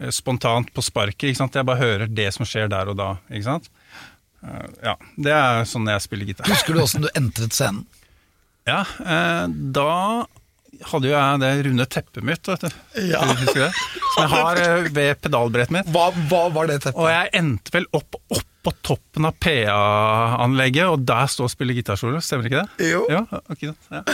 [0.00, 1.30] eh, spontant på sparket.
[1.30, 1.56] ikke sant?
[1.56, 3.10] Jeg bare hører det som skjer der og da.
[3.32, 3.68] ikke sant?
[4.42, 6.48] Eh, Ja, Det er sånn jeg spiller gitar.
[6.50, 7.84] Husker du åssen du entret scenen?
[8.66, 10.26] Ja, eh, Da
[10.88, 12.68] hadde jo jeg det runde teppet mitt, vet du.
[12.68, 13.70] Det?
[14.14, 15.90] Som jeg har eh, ved pedalbrettet mitt.
[15.94, 16.98] Hva, hva var det teppet?
[16.98, 21.74] Og jeg endte vel opp oppå på toppen av PA-anlegget, og der står og spiller
[21.74, 22.20] gitarsolo.
[22.22, 22.68] Stemmer ikke det?
[22.92, 23.00] Jo.
[23.10, 24.02] Ja, okay, ja.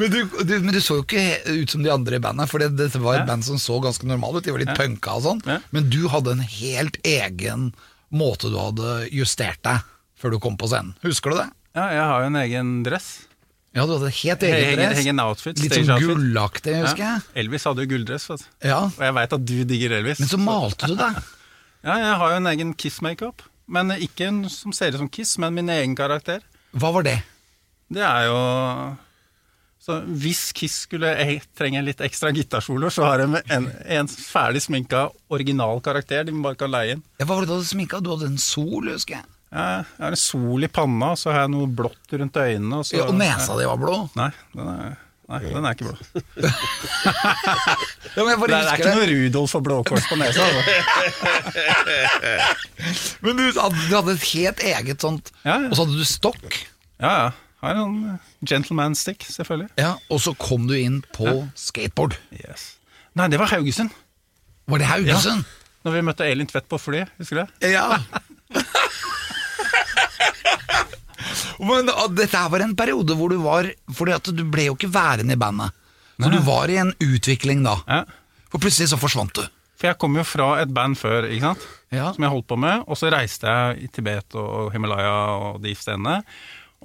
[0.00, 1.22] Men du, du, men du så jo ikke
[1.62, 3.28] ut som de andre i bandet, for det, var et Ja.
[3.28, 4.46] band som så ganske normale ut.
[4.46, 5.44] De var litt punka og sånn.
[5.72, 7.70] Men du hadde en helt egen
[8.12, 9.84] måte du hadde justert deg
[10.16, 10.94] før du kom på scenen.
[11.04, 11.48] Husker du det?
[11.76, 13.08] ja, jeg har jo en egen dress.
[13.76, 15.00] Ja, du hadde helt egen Egen, dress.
[15.04, 15.58] egen outfit.
[15.60, 17.10] Litt sånn gullaktig, husker Ja.
[17.18, 17.26] jeg.
[17.44, 18.46] Elvis hadde jo gulldress, vet du.
[18.70, 18.78] Ja.
[18.88, 20.22] Og jeg veit at du digger Elvis.
[20.24, 21.18] Men så malte du deg.
[21.86, 23.44] Ja, jeg har jo en egen Kiss-makeup.
[23.70, 26.42] Men ikke en som ser ut som Kiss, men min egen karakter.
[26.74, 27.20] Hva var det?
[27.94, 28.38] Det er jo
[29.86, 34.64] Så hvis Kiss skulle e- trenge litt ekstra gitarsoloer, så har de en, en ferdig
[34.64, 37.04] sminka original karakter de bare kan leie inn.
[37.20, 38.00] Ja, hva var det du hadde sminka?
[38.02, 39.28] Du hadde en sol, husker jeg.
[39.54, 42.80] Ja, jeg har en sol i panna, så har jeg noe blått rundt øynene.
[42.82, 43.94] Og, så, Ja, og nesa di var blå.
[44.18, 44.96] Nei, den er,
[45.30, 45.96] nei, den er ikke blå.
[48.16, 50.44] Ja, Det er, ikke noe Rudolf og blåkors på nesa.
[50.46, 50.62] Altså.
[53.26, 55.68] Men du du hadde et helt eget sånt Ja, ja.
[55.68, 56.56] Og så hadde du stokk.
[57.02, 57.28] Ja, ja.
[57.64, 59.68] Har en gentleman stick, selvfølgelig.
[59.80, 62.16] Ja, Og så kom du inn på skateboard.
[62.36, 62.76] Yes.
[63.16, 63.90] Nei, det var Haugesund.
[64.68, 65.44] Var det Haugesund?
[65.86, 67.72] Når vi møtte Elin Tvedt på flyet, husker du det?
[67.76, 68.00] Ja.
[71.62, 74.90] Men dette her var en periode hvor du var Fordi at du ble jo ikke
[74.92, 75.72] værende i bandet.
[76.16, 77.76] Så du var i en utvikling da.
[77.88, 78.02] Ja.
[78.52, 79.42] For plutselig så forsvant du.
[79.76, 81.66] For jeg kom jo fra et band før, ikke sant?
[81.92, 82.08] Ja.
[82.16, 82.86] som jeg holdt på med.
[82.88, 86.22] Og så reiste jeg i Tibet og Himalaya og de stedene.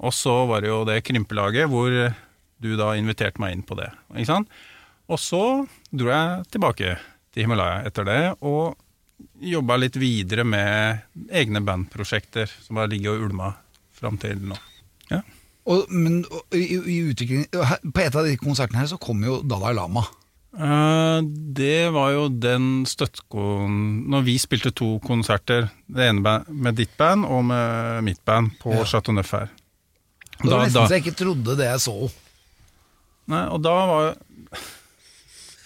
[0.02, 1.88] Og så var det jo det krympelaget hvor
[2.62, 3.88] du da inviterte meg inn på det.
[4.14, 4.52] Ikke sant?
[5.10, 5.42] Og så
[5.90, 6.94] dro jeg tilbake
[7.32, 8.76] til Himalaya etter det, og
[9.42, 13.52] jobba litt videre med egne bandprosjekter som bare ligger og ulma
[14.02, 14.58] fram til nå.
[15.12, 15.22] Ja.
[15.70, 19.38] Og, men og, i, i her- på et av de konsertene her så kom jo
[19.46, 20.02] Dalai Lama.
[20.52, 21.22] Uh,
[21.56, 23.76] det var jo den støttekon...
[24.12, 28.74] Når vi spilte to konserter, det ene med ditt band og med mitt band på
[28.74, 28.82] Ja.
[28.84, 29.48] Chateau Neuf her.
[30.42, 31.96] Det var Da- nesten da- så jeg ikke trodde det jeg så.
[33.32, 34.14] Nei, og da var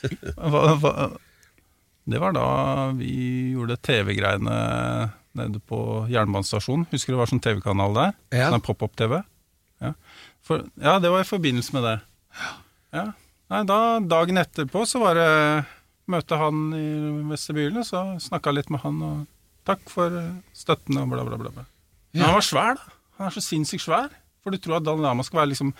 [2.06, 2.46] Det var da
[2.94, 3.14] vi
[3.56, 4.56] gjorde TV-greiene
[5.36, 5.78] nede på
[6.12, 6.86] jernbanestasjonen.
[6.92, 8.12] Husker du det var sånn TV-kanal der?
[8.34, 8.50] Ja.
[8.54, 9.20] Sånn pop-up-TV.
[9.84, 9.92] Ja.
[10.80, 11.96] Ja, det var i forbindelse med det.
[12.94, 13.06] Ja.
[13.52, 15.30] Nei, da, dagen etterpå så var det
[16.10, 16.86] møte han i
[17.30, 19.24] vestibylen, så snakka litt med han og
[19.66, 20.14] takk for
[20.54, 21.50] støtten og bla, bla, bla.
[21.54, 21.64] bla.
[22.14, 22.94] Men han var svær, da.
[23.18, 24.10] Han er så sinnssykt svær.
[24.44, 25.72] For du tror at Dalai Lama skal være liksom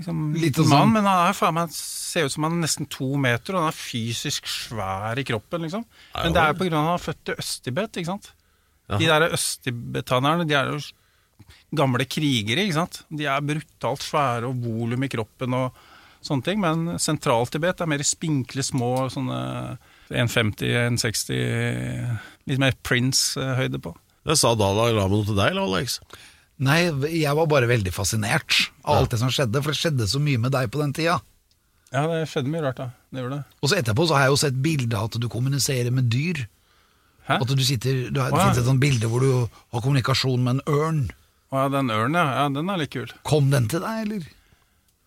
[0.00, 2.88] liksom liten sånn- mann, men han er faen meg ser ut som han er nesten
[2.90, 5.84] to meter, og han er fysisk svær i kroppen, liksom.
[6.16, 8.32] Men det er jo at han er født i Øst-Tibet, ikke sant.
[8.90, 10.80] De der østtibetanerne, de er jo
[11.76, 13.02] gamle krigere, ikke sant.
[13.12, 15.78] De er brutalt svære og volum i kroppen og
[16.22, 19.38] sånne ting, men Sentral-Tibet er mer spinkle, små, sånne
[20.12, 23.94] 1,50, 1,60 Litt mer Prince-høyde på.
[24.26, 25.98] Det sa Dalai Lama noe til deg, eller Alex?
[26.62, 30.20] Nei, jeg var bare veldig fascinert av alt det som skjedde, for det skjedde så
[30.22, 31.18] mye med deg på den tida.
[31.92, 32.92] Ja, det skjedde mye rart, da.
[33.12, 33.58] Det gjorde det.
[33.60, 36.44] Og så etterpå så har jeg jo sett bilde av at du kommuniserer med dyr.
[37.28, 37.38] Hæ?
[37.38, 38.50] At du sitter, du har, Det ja.
[38.50, 41.02] et sånt bilde hvor du har kommunikasjon med en ørn.
[41.52, 42.38] Å ja, den ørnen, ja.
[42.40, 42.46] ja.
[42.50, 43.10] Den er litt kul.
[43.28, 44.30] Kom den til deg, eller?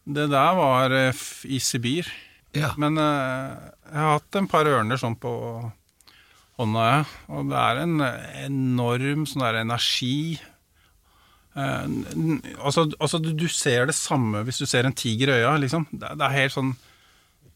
[0.06, 2.12] Det der var eh, i Sibir.
[2.56, 2.72] Ja.
[2.80, 3.56] Men uh,
[3.90, 5.32] jeg har hatt en par ørner sånn på
[6.60, 7.00] hånda, ja.
[7.36, 7.96] Og det er en
[8.46, 10.38] enorm sånn der energi.
[11.56, 11.84] Uh,
[12.62, 15.90] altså, altså du, du ser det samme hvis du ser en tiger i øya, liksom.
[15.92, 16.72] Det, det er helt sånn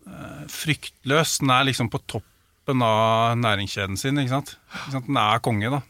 [0.10, 1.38] uh, fryktløs.
[1.44, 2.02] Den er liksom på
[2.70, 4.52] toppen av næringskjeden sin, ikke sant.
[4.70, 5.08] Ikke sant?
[5.10, 5.82] Den er konge, da.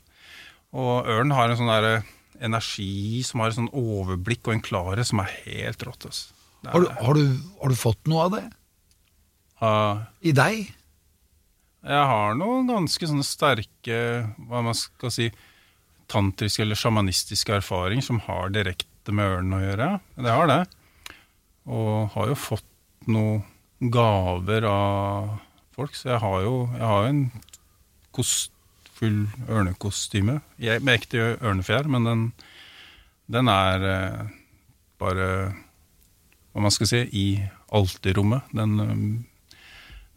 [0.71, 2.03] Og ørnen har en sånn der
[2.39, 6.05] energi som har et sånn overblikk og en klarhet som er helt rått.
[6.07, 6.31] Altså.
[6.63, 8.45] Er- Har, du, har, du, har du fått noe av det?
[9.61, 10.75] Uh, I deg?
[11.79, 13.99] jeg har noen ganske sånne sterke,
[14.49, 15.29] hva man skal si,
[16.11, 19.87] tantriske eller sjamanistiske erfaringer som har direkte med ørnen å gjøre.
[20.19, 20.59] Det har det.
[21.71, 22.67] Og har jo fått
[23.07, 23.43] noen
[23.79, 25.37] gaver av
[25.79, 27.23] folk, så jeg har jo, jeg har en
[28.15, 28.51] kost,
[28.99, 32.25] full ørnekostyme jeg, med ekte ørnefjær, men den,
[33.31, 34.33] den er eh,
[34.99, 35.29] bare
[36.49, 37.27] hva man skal si, i
[37.75, 38.49] alterrommet.
[38.55, 39.55] Den, eh,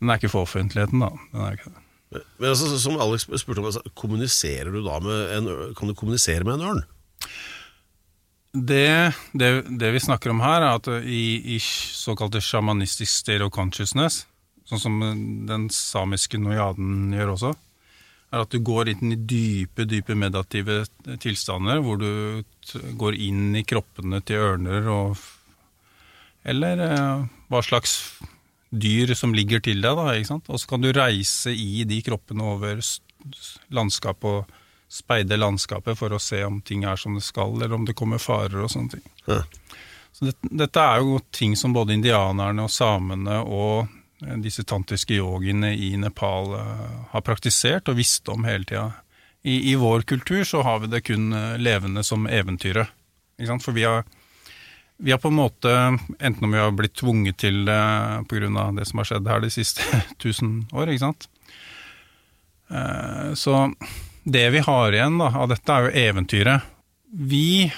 [0.03, 1.13] den er ikke for offentligheten, da.
[1.31, 1.79] Den er ikke det.
[2.13, 5.53] Men altså, som Alex spurte om, altså, kommuniserer du da med en?
[5.79, 6.83] Kan du kommunisere med en ørn?
[8.53, 9.49] Det, det,
[9.81, 14.27] det vi snakker om her, er at i, i såkalte shamanistic state of consciousness,
[14.73, 14.99] sånn som
[15.49, 17.53] den samiske nojaden gjør også,
[18.33, 20.83] er at du går inn i dype, dype meditative
[21.20, 22.43] tilstander, hvor du
[22.99, 25.31] går inn i kroppene til ørner og
[26.43, 27.20] Eller eh,
[27.53, 27.93] hva slags
[28.73, 30.49] dyr som ligger til deg, da, ikke sant.
[30.51, 32.81] Og så kan du reise i de kroppene over
[33.70, 34.59] landskapet og
[34.93, 38.18] speide landskapet for å se om ting er som det skal, eller om det kommer
[38.18, 39.05] farer og sånne ting.
[39.29, 39.39] Ja.
[40.12, 44.01] Så det, dette er jo ting som både indianerne og samene og eh,
[44.43, 48.91] disse tantriske yogiene i Nepal eh, har praktisert og visst om hele tida.
[49.43, 52.91] I, I vår kultur så har vi det kun eh, levende som eventyret.
[53.62, 54.05] For vi har,
[55.03, 55.73] vi har på en måte,
[56.20, 57.81] enten om vi har blitt tvunget til det
[58.31, 58.70] pga.
[58.77, 59.83] det som har skjedd her de siste
[60.23, 61.29] tusen år, ikke sant.
[62.70, 63.75] Eh, Så
[64.23, 66.68] det vi har igjen da, av dette, er jo eventyret.
[67.11, 67.73] Vi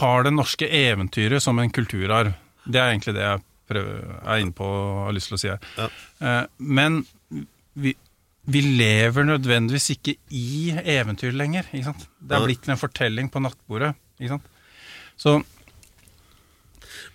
[0.00, 2.32] har det norske eventyret som en kulturarv.
[2.64, 5.50] Det er egentlig det jeg prøver, er inne på og har lyst til å si
[5.52, 5.66] her.
[5.78, 5.88] Ja.
[6.22, 7.02] Eh, Men
[7.78, 7.94] vi,
[8.44, 11.68] vi lever nødvendigvis ikke i eventyr lenger.
[11.72, 12.06] Ikke sant?
[12.20, 13.94] Det er blitt en fortelling på nattbordet.
[14.20, 14.48] Ikke sant?
[15.20, 15.36] Så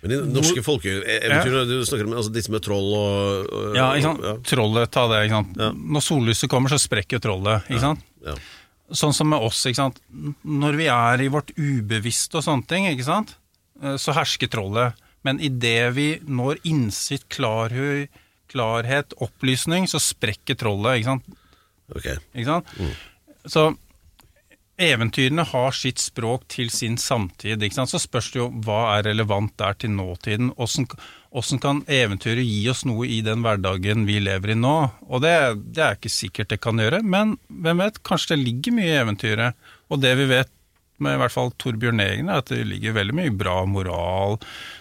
[0.02, 4.06] Men de norske folkeeventyr, du snakker om altså, disse med troll og, og ja, ikke
[4.06, 4.22] sant?
[4.28, 5.24] Ja, trollet, ta det.
[5.26, 5.58] Ikke sant?
[5.58, 5.72] Ja.
[5.74, 7.66] Når sollyset kommer, så sprekker trollet.
[7.68, 8.06] Ikke sant?
[8.26, 8.38] ja.
[8.88, 9.98] Sånn som med oss, ikke sant.
[10.48, 13.34] Når vi er i vårt ubevisste og sånne ting, ikke sant,
[13.82, 14.96] Eh, så hersker trollet.
[15.26, 18.12] Men idet vi når innsikt, klarhet,
[18.48, 21.36] klarhet, opplysning, så sprekker trollet, ikke sant.
[21.94, 22.08] Ok.
[22.34, 22.72] Ikke sant?
[23.48, 23.68] Så
[24.78, 27.62] eventyrene har sitt språk til sin samtid.
[27.62, 27.90] Ikke sant?
[27.90, 30.52] Så spørs det jo hva er relevant der til nåtiden.
[30.56, 30.86] Hvordan
[31.38, 34.76] åssen kan eventyret gi oss noe i den hverdagen vi lever i nå?
[35.08, 35.34] Og det,
[35.74, 39.00] det er ikke sikkert det kan gjøre, men hvem vet, kanskje det ligger mye i
[39.02, 39.68] eventyret.
[39.90, 40.52] Og det vi vet
[41.04, 44.38] med i hvert fall Torbjørn Egen, er at det ligger veldig mye bra moral.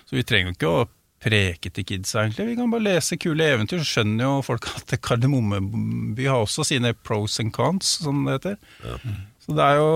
[0.08, 0.86] Så vi trenger jo ikke å
[1.28, 2.52] preke til kids, egentlig.
[2.52, 6.94] Vi kan bare lese kule eventyr, så skjønner jo folk at Kardemommeby har også sine
[6.94, 8.58] pros and cons, som det heter.
[9.44, 9.92] Så det er jo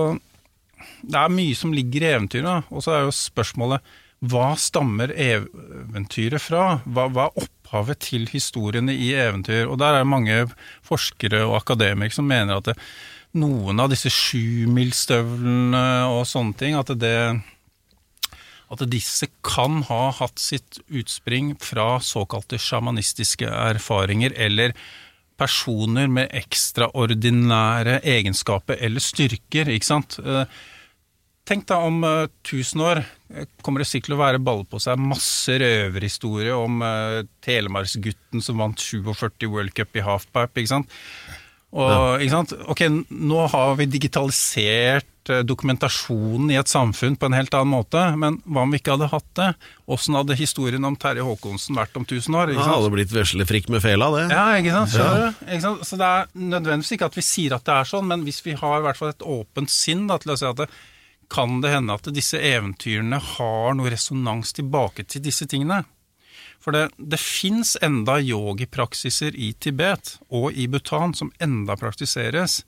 [1.02, 3.92] det er mye som ligger i eventyret, og så er jo spørsmålet
[4.30, 6.76] hva stammer eventyret fra?
[6.86, 9.66] Hva, hva er opphavet til historiene i eventyr?
[9.66, 10.36] Og der er det mange
[10.86, 12.76] forskere og akademikere som mener at det,
[13.38, 17.16] noen av disse sjumilsstøvlene og sånne ting, at det
[18.72, 24.72] at disse kan ha hatt sitt utspring fra såkalte sjamanistiske erfaringer eller
[25.36, 30.16] personer med ekstraordinære egenskaper eller styrker, ikke sant.
[30.24, 30.46] Eh,
[31.42, 32.04] Tenk da om
[32.46, 36.84] tusen år eh, kommer det sikkert til å være balle på seg masse røverhistorie om
[36.86, 40.94] eh, Telemarksgutten som vant 47 World Cup i halfpipe, ikke sant.
[41.72, 42.52] Og, ikke sant?
[42.68, 48.02] Ok, nå har vi digitalisert eh, dokumentasjonen i et samfunn på en helt annen måte,
[48.20, 49.48] men hva om vi ikke hadde hatt det?
[49.96, 52.52] Åssen hadde historien om Terje Håkonsen vært om 1000 år?
[52.52, 52.76] Ikke sant?
[52.76, 54.26] hadde blitt veslefrikk med fela, det.
[54.34, 54.98] Ja, ikke sant?
[55.00, 55.44] Du?
[55.48, 55.88] Ikke sant?
[55.88, 58.58] Så det er nødvendigvis ikke at vi sier at det er sånn, men hvis vi
[58.60, 60.68] har i hvert fall et åpent sinn da, til å si at det,
[61.32, 65.80] kan det hende at disse eventyrene har noe resonans tilbake til disse tingene.
[66.62, 72.60] For det, det fins enda yogipraksiser i Tibet og i Bhutan som enda praktiseres,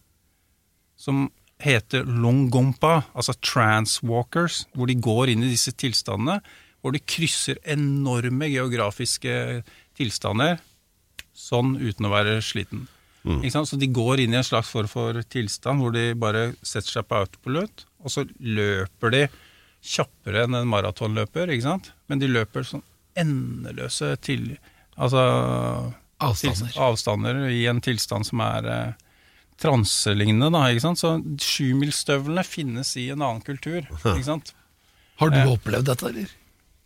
[0.98, 1.28] som
[1.62, 6.40] heter longompa, altså transwalkers, hvor de går inn i disse tilstandene,
[6.82, 9.62] hvor de krysser enorme geografiske
[9.96, 10.58] tilstander,
[11.34, 12.88] sånn uten å være sliten.
[13.24, 13.70] Sant?
[13.70, 17.06] Så de går inn i en slags form for tilstand hvor de bare setter seg
[17.08, 19.22] på autopilot, og så løper de
[19.84, 21.54] kjappere enn en maratonløper?
[22.10, 22.84] Men de løper sånn
[23.20, 24.54] endeløse til...
[24.94, 25.22] Altså
[26.24, 26.70] Avstander.
[26.70, 28.92] til- avstander i en tilstand som er eh,
[29.60, 31.00] transelignende, da, ikke sant?
[31.02, 31.10] Så
[31.42, 34.54] sjumilsstøvlene finnes i en annen kultur, ikke sant?
[35.20, 36.32] Har du eh, opplevd dette, eller?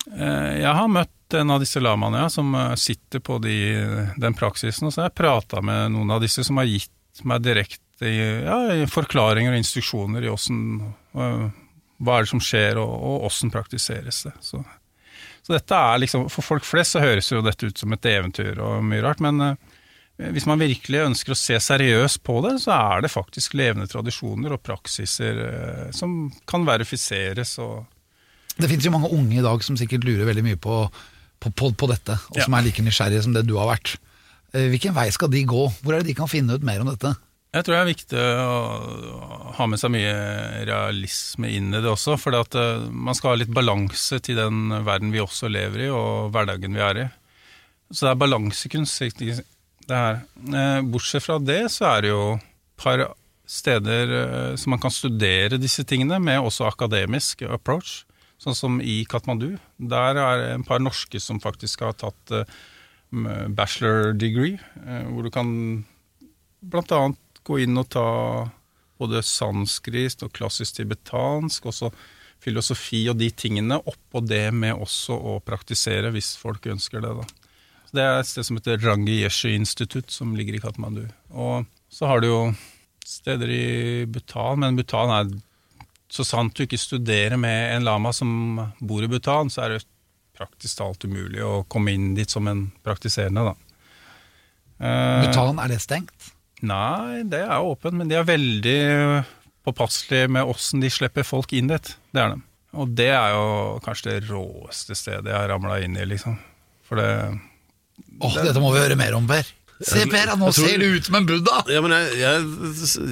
[0.08, 3.54] Eh, Jeg har møtt en av disse lamaene ja, som eh, sitter på de,
[4.20, 7.42] den praksisen, og så har jeg prata med noen av disse som har gitt meg
[7.44, 8.58] direkte ja,
[8.88, 10.58] forklaringer og instruksjoner i åssen
[11.18, 11.48] eh,
[11.98, 14.32] Hva er det som skjer, og, og åssen praktiseres det.
[14.44, 14.60] Så,
[15.48, 18.58] så dette er liksom For folk flest så høres jo dette ut som et eventyr
[18.60, 19.54] og mye rart, men eh,
[20.34, 24.52] hvis man virkelig ønsker å se seriøst på det, så er det faktisk levende tradisjoner
[24.56, 27.54] og praksiser eh, som kan verifiseres
[28.58, 30.82] Det finnes jo mange unge i dag som sikkert lurer veldig mye på,
[31.40, 32.44] på, på, på dette, og Ja.
[32.48, 33.96] som er like nysgjerrige som det du har vært.
[34.52, 35.64] Eh, Hvilken vei skal de gå?
[35.80, 37.14] Hvor er det de kan finne ut mer om dette?
[37.48, 38.56] Jeg tror det er viktig å
[39.56, 40.16] ha med seg mye
[40.68, 45.14] realisme inn i det også, for eh, man skal ha litt balanse til den verden
[45.14, 47.06] vi også lever i, og hverdagen vi er i.
[47.88, 49.22] Så det er balansekunst,
[49.88, 50.20] det her.
[50.44, 53.06] Eh, Bortsett fra det, så er det jo et par
[53.48, 58.02] steder eh, som man kan studere disse tingene, med også akademisk approach.
[58.38, 59.54] Sånn som i Katmandu.
[59.80, 62.36] Der er det en par norske som faktisk har tatt
[63.56, 64.60] bachelor degree,
[65.08, 65.48] hvor du kan
[66.60, 67.18] blant annet
[67.48, 68.06] gå inn og ta
[68.98, 71.90] både sanskrit og klassisk tibetansk, også
[72.42, 77.14] filosofi og de tingene, oppå det med også å praktisere, hvis folk ønsker det.
[77.18, 77.26] da.
[77.88, 81.08] Så Det er et sted som heter Rangi Yeshi Institutt, som ligger i Katmandu.
[81.32, 82.40] Og så har du jo
[83.06, 85.30] steder i Bhutan, men Bhutan er
[86.08, 88.30] så sant du ikke studerer med en lama som
[88.80, 89.86] bor i Bhutan, så er det
[90.38, 93.54] praktisk talt umulig å komme inn dit som en praktiserende, da.
[94.78, 96.30] Eh, Bhutan, er det stengt?
[96.66, 98.78] Nei, det er åpent, men de er veldig
[99.68, 101.92] påpasselige med åssen de slipper folk inn dit.
[102.14, 102.40] Det er de.
[102.78, 103.44] Og det er jo
[103.84, 106.34] kanskje det råeste stedet jeg har ramla inn i, liksom.
[106.88, 107.08] For det
[108.22, 109.46] Åh, dette må vi høre mer om, Per.
[109.78, 111.60] Se, Per, nå tror- ser du ut som en buddha!
[111.70, 112.46] Ja, men jeg, jeg,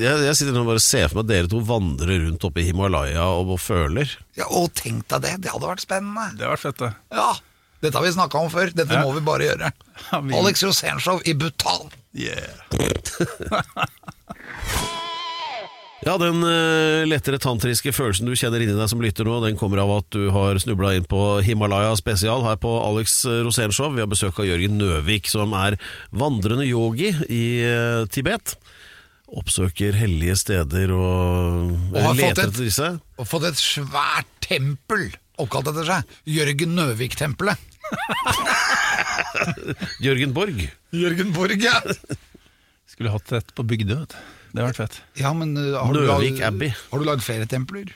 [0.03, 2.62] jeg, jeg sitter nå og bare ser for meg at dere to vandrer rundt oppe
[2.62, 4.11] i Himalaya og, og føler.
[4.38, 6.24] Ja, og tenk deg det, det hadde vært spennende.
[6.34, 6.90] Det hadde vært fett, det.
[7.14, 7.28] Ja,
[7.83, 9.03] dette har vi snakka om før, dette Ja.
[9.05, 9.72] må vi bare gjøre.
[10.41, 11.91] Alex Rosenshov i Bhutan.
[12.16, 12.55] Yeah.
[16.07, 19.81] Ja, den eh, lettere tantriske følelsen du kjenner inni deg som lytter nå, den kommer
[19.83, 23.91] av at du har snubla inn på Himalaya spesial her på Alex Rosénshow.
[23.97, 25.74] Vi har besøk av Jørgen Nøvik, som er
[26.14, 28.55] vandrende yogi i eh, Tibet.
[29.35, 32.93] Oppsøker hellige steder og, Og har leter etter disse.
[33.18, 35.09] Og fått et svært tempel
[35.43, 36.01] oppkalt etter seg.
[36.37, 37.59] Jørgen Nøvik-tempelet.
[40.05, 40.59] Jørgen Borg.
[40.97, 41.76] Jørgen Borg, ja.
[42.91, 43.97] Skulle hatt et på Bygdø.
[44.03, 44.18] vet du.
[44.57, 44.97] Det har vært fett.
[45.20, 46.70] ja men uh, har, du Nøvik lag- Abbey.
[46.91, 47.87] har du lagd flere templer?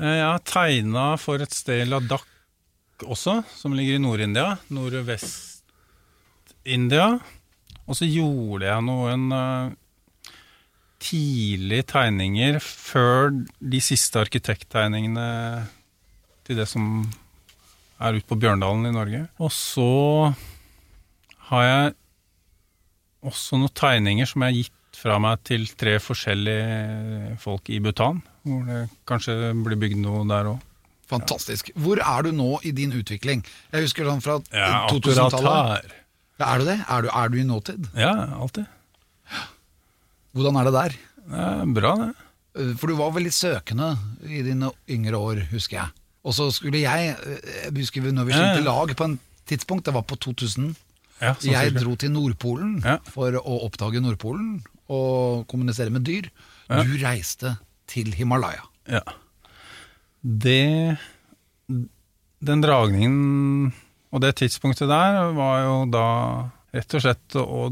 [0.00, 2.26] Eh, Jeg har tegna for et sted Ladakh
[3.04, 4.48] også, som ligger i Nord-India.
[4.74, 7.06] Nordvest-India.
[7.86, 9.68] Og så gjorde jeg noen eh,
[11.04, 13.30] tidlige tegninger før
[13.60, 15.28] de siste arkitekttegningene
[16.44, 16.88] til det som
[18.04, 19.22] er ute på Bjørndalen i Norge.
[19.40, 19.86] Og så
[21.50, 21.94] har jeg
[23.24, 28.20] også noen tegninger som jeg har gitt fra meg til tre forskjellige folk i Bhutan.
[28.44, 29.34] Hvor det kanskje
[29.64, 30.62] blir bygd noe der òg.
[31.10, 31.70] Fantastisk.
[31.76, 33.42] Hvor er du nå i din utvikling?
[33.72, 35.68] Jeg husker sånn fra Ja, eh, akkurat 2000-tallet.
[35.72, 35.96] her.
[36.40, 36.78] Ja, er du det?
[36.90, 37.88] Er du, er du i nåtid?
[37.96, 38.66] Ja, alltid.
[40.34, 40.94] Hvordan er det der?
[41.24, 42.08] Det er bra, det.
[42.60, 43.90] Eh, For du var veldig søkende
[44.26, 45.92] i dine yngre år, husker jeg.
[46.24, 49.84] Og så skulle jeg eh, Jeg husker vi- når vi skilte lag på en tidspunkt,
[49.84, 50.74] det var på 2000.
[51.20, 52.96] Ja, Jeg dro til Nordpolen Ja.
[53.04, 56.30] for å oppdage Nordpolen og kommunisere med dyr.
[56.68, 56.82] Ja.
[56.82, 58.64] Du reiste til Himalaya.
[58.88, 59.00] Ja.
[60.22, 60.98] Det
[62.44, 63.72] Den dragningen
[64.12, 66.06] og det tidspunktet der var jo da
[66.74, 67.70] rett og slett å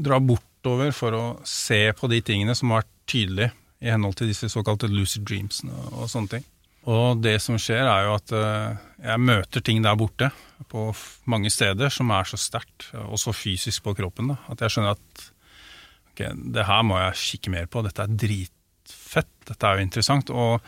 [0.00, 3.52] dra bortover for å se på de tingene som var tydelige
[3.82, 6.44] i henhold til disse såkalte lucid dreamsene og sånne ting.
[6.88, 10.30] Og det som skjer er jo at eh, jeg møter ting der borte
[10.70, 10.86] på
[11.28, 14.96] mange steder som er så sterkt, og så fysisk på kroppen, da, at jeg skjønner
[14.96, 15.24] at
[16.12, 16.22] ok,
[16.56, 20.32] det her må jeg kikke mer på, dette er dritfett, dette er jo interessant.
[20.32, 20.64] Og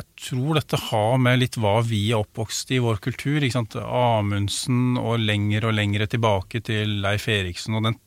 [0.00, 3.40] jeg tror dette har med litt hva vi er oppvokst i vår kultur.
[3.40, 3.76] ikke sant?
[3.76, 7.76] Amundsen og lenger og lenger tilbake til Leif Eriksen.
[7.76, 7.98] og den,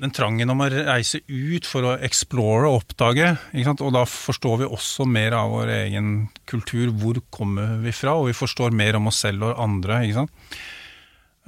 [0.00, 3.34] den trangen om å reise ut for å explore og oppdage.
[3.70, 6.12] Og da forstår vi også mer av vår egen
[6.48, 6.90] kultur.
[6.96, 8.16] Hvor kommer vi fra?
[8.16, 10.02] Og vi forstår mer om oss selv og andre.
[10.06, 10.60] ikke sant?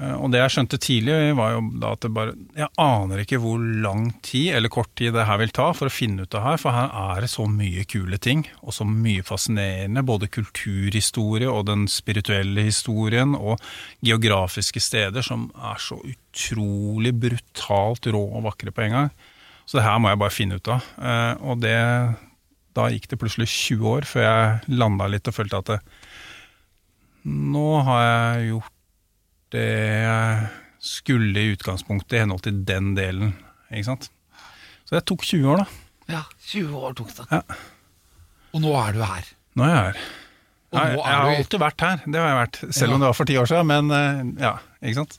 [0.01, 3.39] Eh, Og det jeg skjønte tidlig, var jo da at det bare Jeg aner ikke
[3.43, 6.41] hvor lang tid eller kort tid det her vil ta for å finne ut det
[6.43, 10.03] her, for her er det så mye kule ting, og så mye fascinerende.
[10.03, 13.61] Både kulturhistorie og den spirituelle historien, og
[14.03, 19.11] geografiske steder som er så utrolig brutalt rå og vakre på en gang.
[19.67, 20.83] Så det her må jeg bare finne ut av.
[20.99, 22.17] Eh, Og det
[22.75, 25.81] Da gikk det plutselig 20 år før jeg landa litt og følte at det,
[27.29, 28.72] nå har jeg gjort
[29.53, 30.49] det
[30.83, 33.35] skulle i utgangspunktet i henhold til den delen.
[33.71, 34.09] Ikke sant?
[34.89, 35.69] Så det tok 20 år, da.
[36.17, 37.29] Ja, 20 år tok det.
[37.31, 37.43] Ja.
[38.53, 39.29] Og nå er du her.
[39.57, 40.03] Nå er jeg her.
[40.73, 42.59] Og Jeg, jeg har alltid vært her, det har jeg vært.
[42.73, 42.95] Selv Ja.
[42.97, 45.19] om det var for ti år siden, men eh, ja, ikke sant.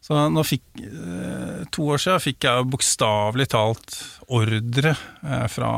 [0.00, 3.98] Så nå fikk, eh, to år siden fikk jeg bokstavelig talt
[4.32, 5.70] ordre eh, fra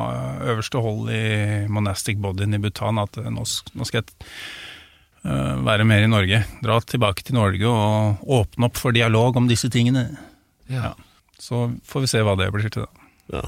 [0.47, 4.31] øverste hold i monastic bodyen i Bhutan at nå, nå skal jeg
[5.23, 6.43] være mer i Norge.
[6.65, 10.09] Dra tilbake til Norge og åpne opp for dialog om disse tingene.
[10.73, 10.95] Ja.
[11.39, 12.87] Så får vi se hva det blir til.
[12.87, 13.39] da.
[13.39, 13.43] Ja.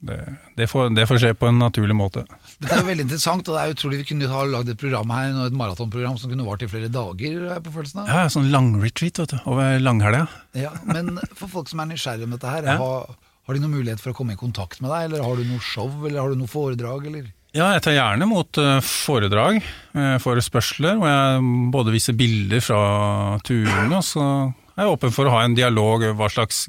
[0.00, 0.16] Det,
[0.56, 2.22] det, får, det får skje på en naturlig måte.
[2.56, 5.10] Det er jo veldig interessant, og det er utrolig vi kunne ha lagd et program
[5.12, 7.42] her, et maratonprogram som kunne vart i flere dager.
[7.60, 8.08] på følelsen av.
[8.08, 10.22] Ja, sånn langretreat vet du, over langhelga.
[10.56, 12.78] Ja, men for folk som er nysgjerrige om dette her, Ja.
[12.80, 13.12] har,
[13.44, 15.60] har de noen mulighet for å komme i kontakt med deg, eller har du noe
[15.60, 17.28] show, eller har du noe foredrag, eller?
[17.50, 19.58] Ja, jeg tar gjerne mot eh, foredrag,
[19.90, 22.82] for forespørsler, hvor jeg både viser bilder fra
[23.42, 24.26] turene, og så
[24.80, 26.62] er jeg åpen for å ha en dialog hva slags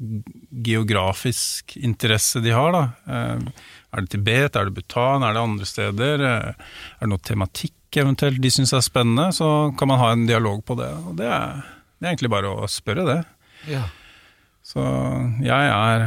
[0.66, 2.74] geografisk interesse de har.
[2.74, 2.82] Da.
[3.08, 6.24] Eh, er det Tibet, er det Bhutan, er det andre steder?
[6.28, 9.30] Eh, er det noe tematikk eventuelt de syns er spennende?
[9.36, 10.90] Så kan man ha en dialog på det.
[11.08, 11.62] Og det er,
[11.96, 13.20] det er egentlig bare å spørre det.
[13.70, 13.86] Ja.
[14.66, 14.82] Så
[15.44, 16.06] jeg er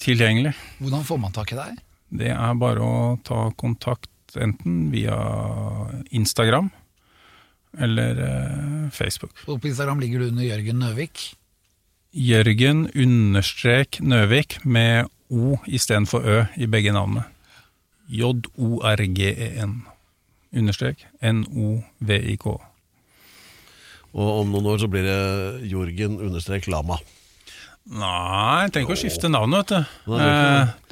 [0.00, 0.54] tilgjengelig.
[0.80, 1.76] Hvordan får man tak i deg?
[2.14, 5.16] Det er bare å ta kontakt enten via
[6.14, 6.70] Instagram
[7.78, 9.34] eller eh, Facebook.
[9.48, 11.24] Og på Instagram ligger du under Jørgen Nøvik.
[12.14, 17.24] Jørgen understrek Nøvik med O istedenfor Ø i begge navnene.
[18.08, 19.74] J-O-R-G-E-N.
[19.82, 22.46] E Understrek N-O-V-I-K.
[24.14, 27.00] Og om noen år så blir det Jorgen understrek Lama.
[27.84, 29.80] Nei, jeg trenger ikke å skifte navn, vet du.
[30.08, 30.28] Nei,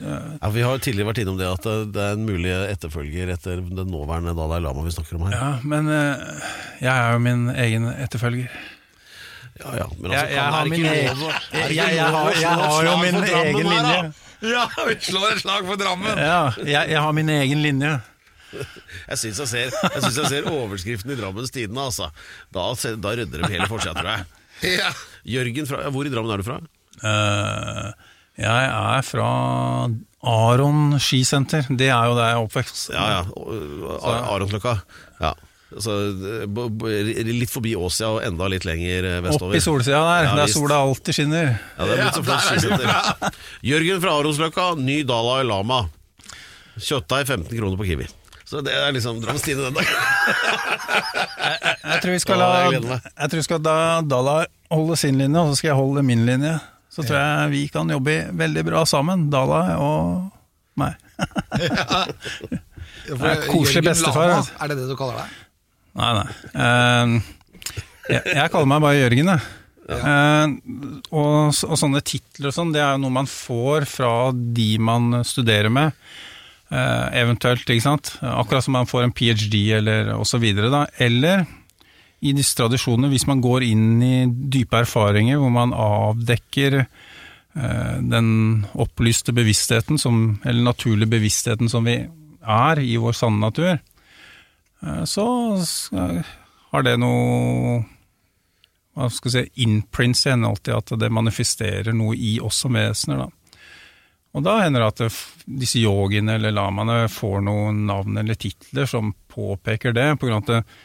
[0.03, 3.31] Eh, Ja, vi har tidligere vært innom det at det- det er en mulig etterfølger
[3.33, 5.39] etter den nåværende Dalai Lama vi snakker om her.
[5.39, 6.41] ja, men eh,
[6.83, 8.49] jeg er jo min egen etterfølger.
[9.63, 11.17] Ja, ja, men altså, Jeg- jeg har min egen-
[11.53, 14.15] jeg- jeg har- jeg har jo min egen linje.
[14.43, 16.19] Ja, vi slår et slag for Drammen!
[16.19, 18.03] Ja, jeg, jeg har min egen linje.
[19.09, 22.11] Jeg syns jeg, ser- jeg, synes jeg ser overskriften i Drammens Tidende, altså.
[22.53, 24.27] Da, da rydder de hele forsida, tror jeg.
[24.79, 24.91] Ja.
[25.25, 26.59] Jørgen fra Hvor i Drammen er du fra?
[27.03, 27.93] Eh,
[28.43, 29.29] jeg er fra
[30.23, 31.67] Aron skisenter.
[31.69, 32.85] Det er jo der jeg er oppvekst.
[32.95, 33.23] Ja, ja.
[34.33, 34.77] Aronsløkka.
[35.21, 35.33] Ja.
[35.73, 35.95] Så,
[36.53, 36.91] b-
[37.25, 39.55] litt forbi Åsia og enda litt lenger vestover.
[39.55, 41.55] Opp i solsida der, Ja, der sola alltid skinner.
[41.79, 43.39] Ja, det er blitt så flott skisenter.
[43.73, 45.87] Jørgen fra Aronsløkka, ny Dalai Lama.
[46.77, 48.07] Kjøttdeig 15 kroner på Kiwi.
[48.53, 49.97] Så det er liksom Drammens Tidende den dagen.
[51.89, 52.83] Jeg tror vi skal la jeg.
[52.85, 54.35] Jeg tror vi skal da Dala
[54.73, 56.53] holde sin linje, og så skal jeg holde min linje.
[56.93, 60.29] Så tror jeg vi kan jobbe veldig bra sammen, Dala og
[60.81, 60.99] meg.
[63.07, 64.45] For er koselig bestefar, Lama.
[64.61, 65.41] Er det det du kaller deg?
[65.99, 66.29] Nei, nei.
[66.53, 67.73] Uh,
[68.13, 69.51] jeg, jeg kaller meg bare Jørgen, jeg.
[69.93, 70.53] Eh,
[71.11, 75.23] og, og sånne titler og sånn, det er jo noe man får fra de man
[75.27, 75.97] studerer med.
[76.73, 78.15] Uh, eventuelt, ikke sant.
[78.25, 79.59] Akkurat som man får en ph.d.
[79.77, 80.15] eller
[80.73, 80.87] da.
[81.05, 81.45] Eller
[82.23, 88.29] i disse tradisjonene, hvis man går inn i dype erfaringer hvor man avdekker eh, den
[88.73, 91.99] opplyste bevisstheten, som, eller naturlige bevisstheten som vi
[92.43, 95.27] er i vår sanne natur, eh, så
[96.73, 97.83] har det noe
[98.93, 102.77] hva skal jeg si, imprints i henhold til at det manifesterer noe i oss som
[102.77, 103.25] vesener.
[103.25, 103.59] Da.
[104.37, 109.15] Og da hender det at disse yogiene eller lamaene får noen navn eller titler som
[109.33, 110.77] påpeker det, på grunn av at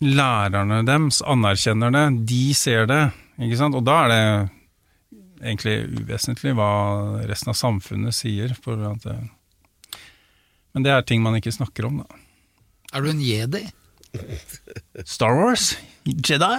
[0.00, 3.02] lærerne deres anerkjenner det, de ser det,
[3.40, 3.76] ikke sant?
[3.76, 4.22] Og da er det
[5.40, 6.70] egentlig uvesentlig hva
[7.28, 8.54] resten av samfunnet sier.
[8.54, 9.18] At det,
[10.74, 12.20] men det er ting man ikke snakker om, da.
[12.94, 13.64] Er du en jedi?
[15.06, 15.74] Star Wars,
[16.04, 16.56] Jedi.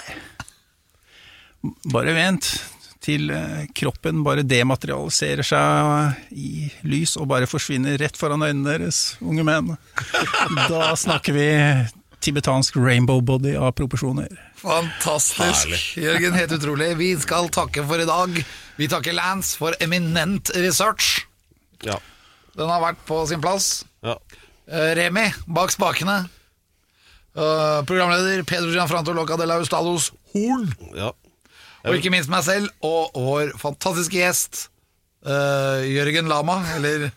[1.91, 2.53] Bare vent
[3.01, 9.01] til eh, kroppen bare dematerialiserer seg i lys og bare forsvinner rett foran øynene deres,
[9.25, 9.73] unge menn.
[10.69, 11.47] Da snakker vi
[12.21, 14.29] tibetansk rainbow body av proporsjoner.
[14.61, 15.97] Fantastisk.
[15.97, 16.91] Jørgen, helt utrolig.
[16.99, 18.37] Vi skal takke for i dag.
[18.77, 21.25] Vi takker Lance for eminent research.
[21.85, 21.97] Ja.
[22.57, 23.83] Den har vært på sin plass.
[24.05, 24.17] ja.
[24.71, 26.29] Eh, Remi bak spakene.
[27.35, 30.69] Eh, programleder Pedro Gianfranto Loca de la Ustalos Horn.
[30.95, 31.11] ja.
[31.83, 34.67] Og ikke minst meg selv og vår fantastiske gjest
[35.25, 37.09] eh, Jørgen Lama, eller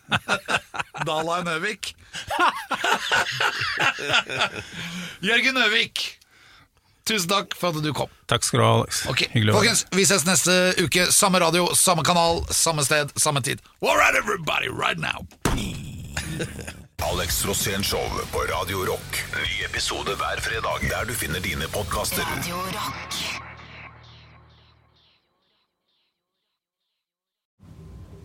[1.08, 1.94] Dalai Nøvik.
[5.28, 6.18] Jørgen Nøvik,
[7.08, 8.08] tusen takk for at du kom.
[8.30, 9.04] Takk skal du ha, Alex.
[9.10, 9.28] Okay.
[9.34, 11.02] Hyggelig å være Folkens, vi ses neste uke.
[11.12, 13.58] Samme radio, samme kanal, samme sted, samme tid.
[13.82, 15.26] All right, everybody, right now.
[17.04, 19.18] Alex Rosén Show på Radio Rock.
[19.36, 22.24] Ny episode hver fredag der du finner dine podkaster.
[22.36, 23.43] Radio Rock.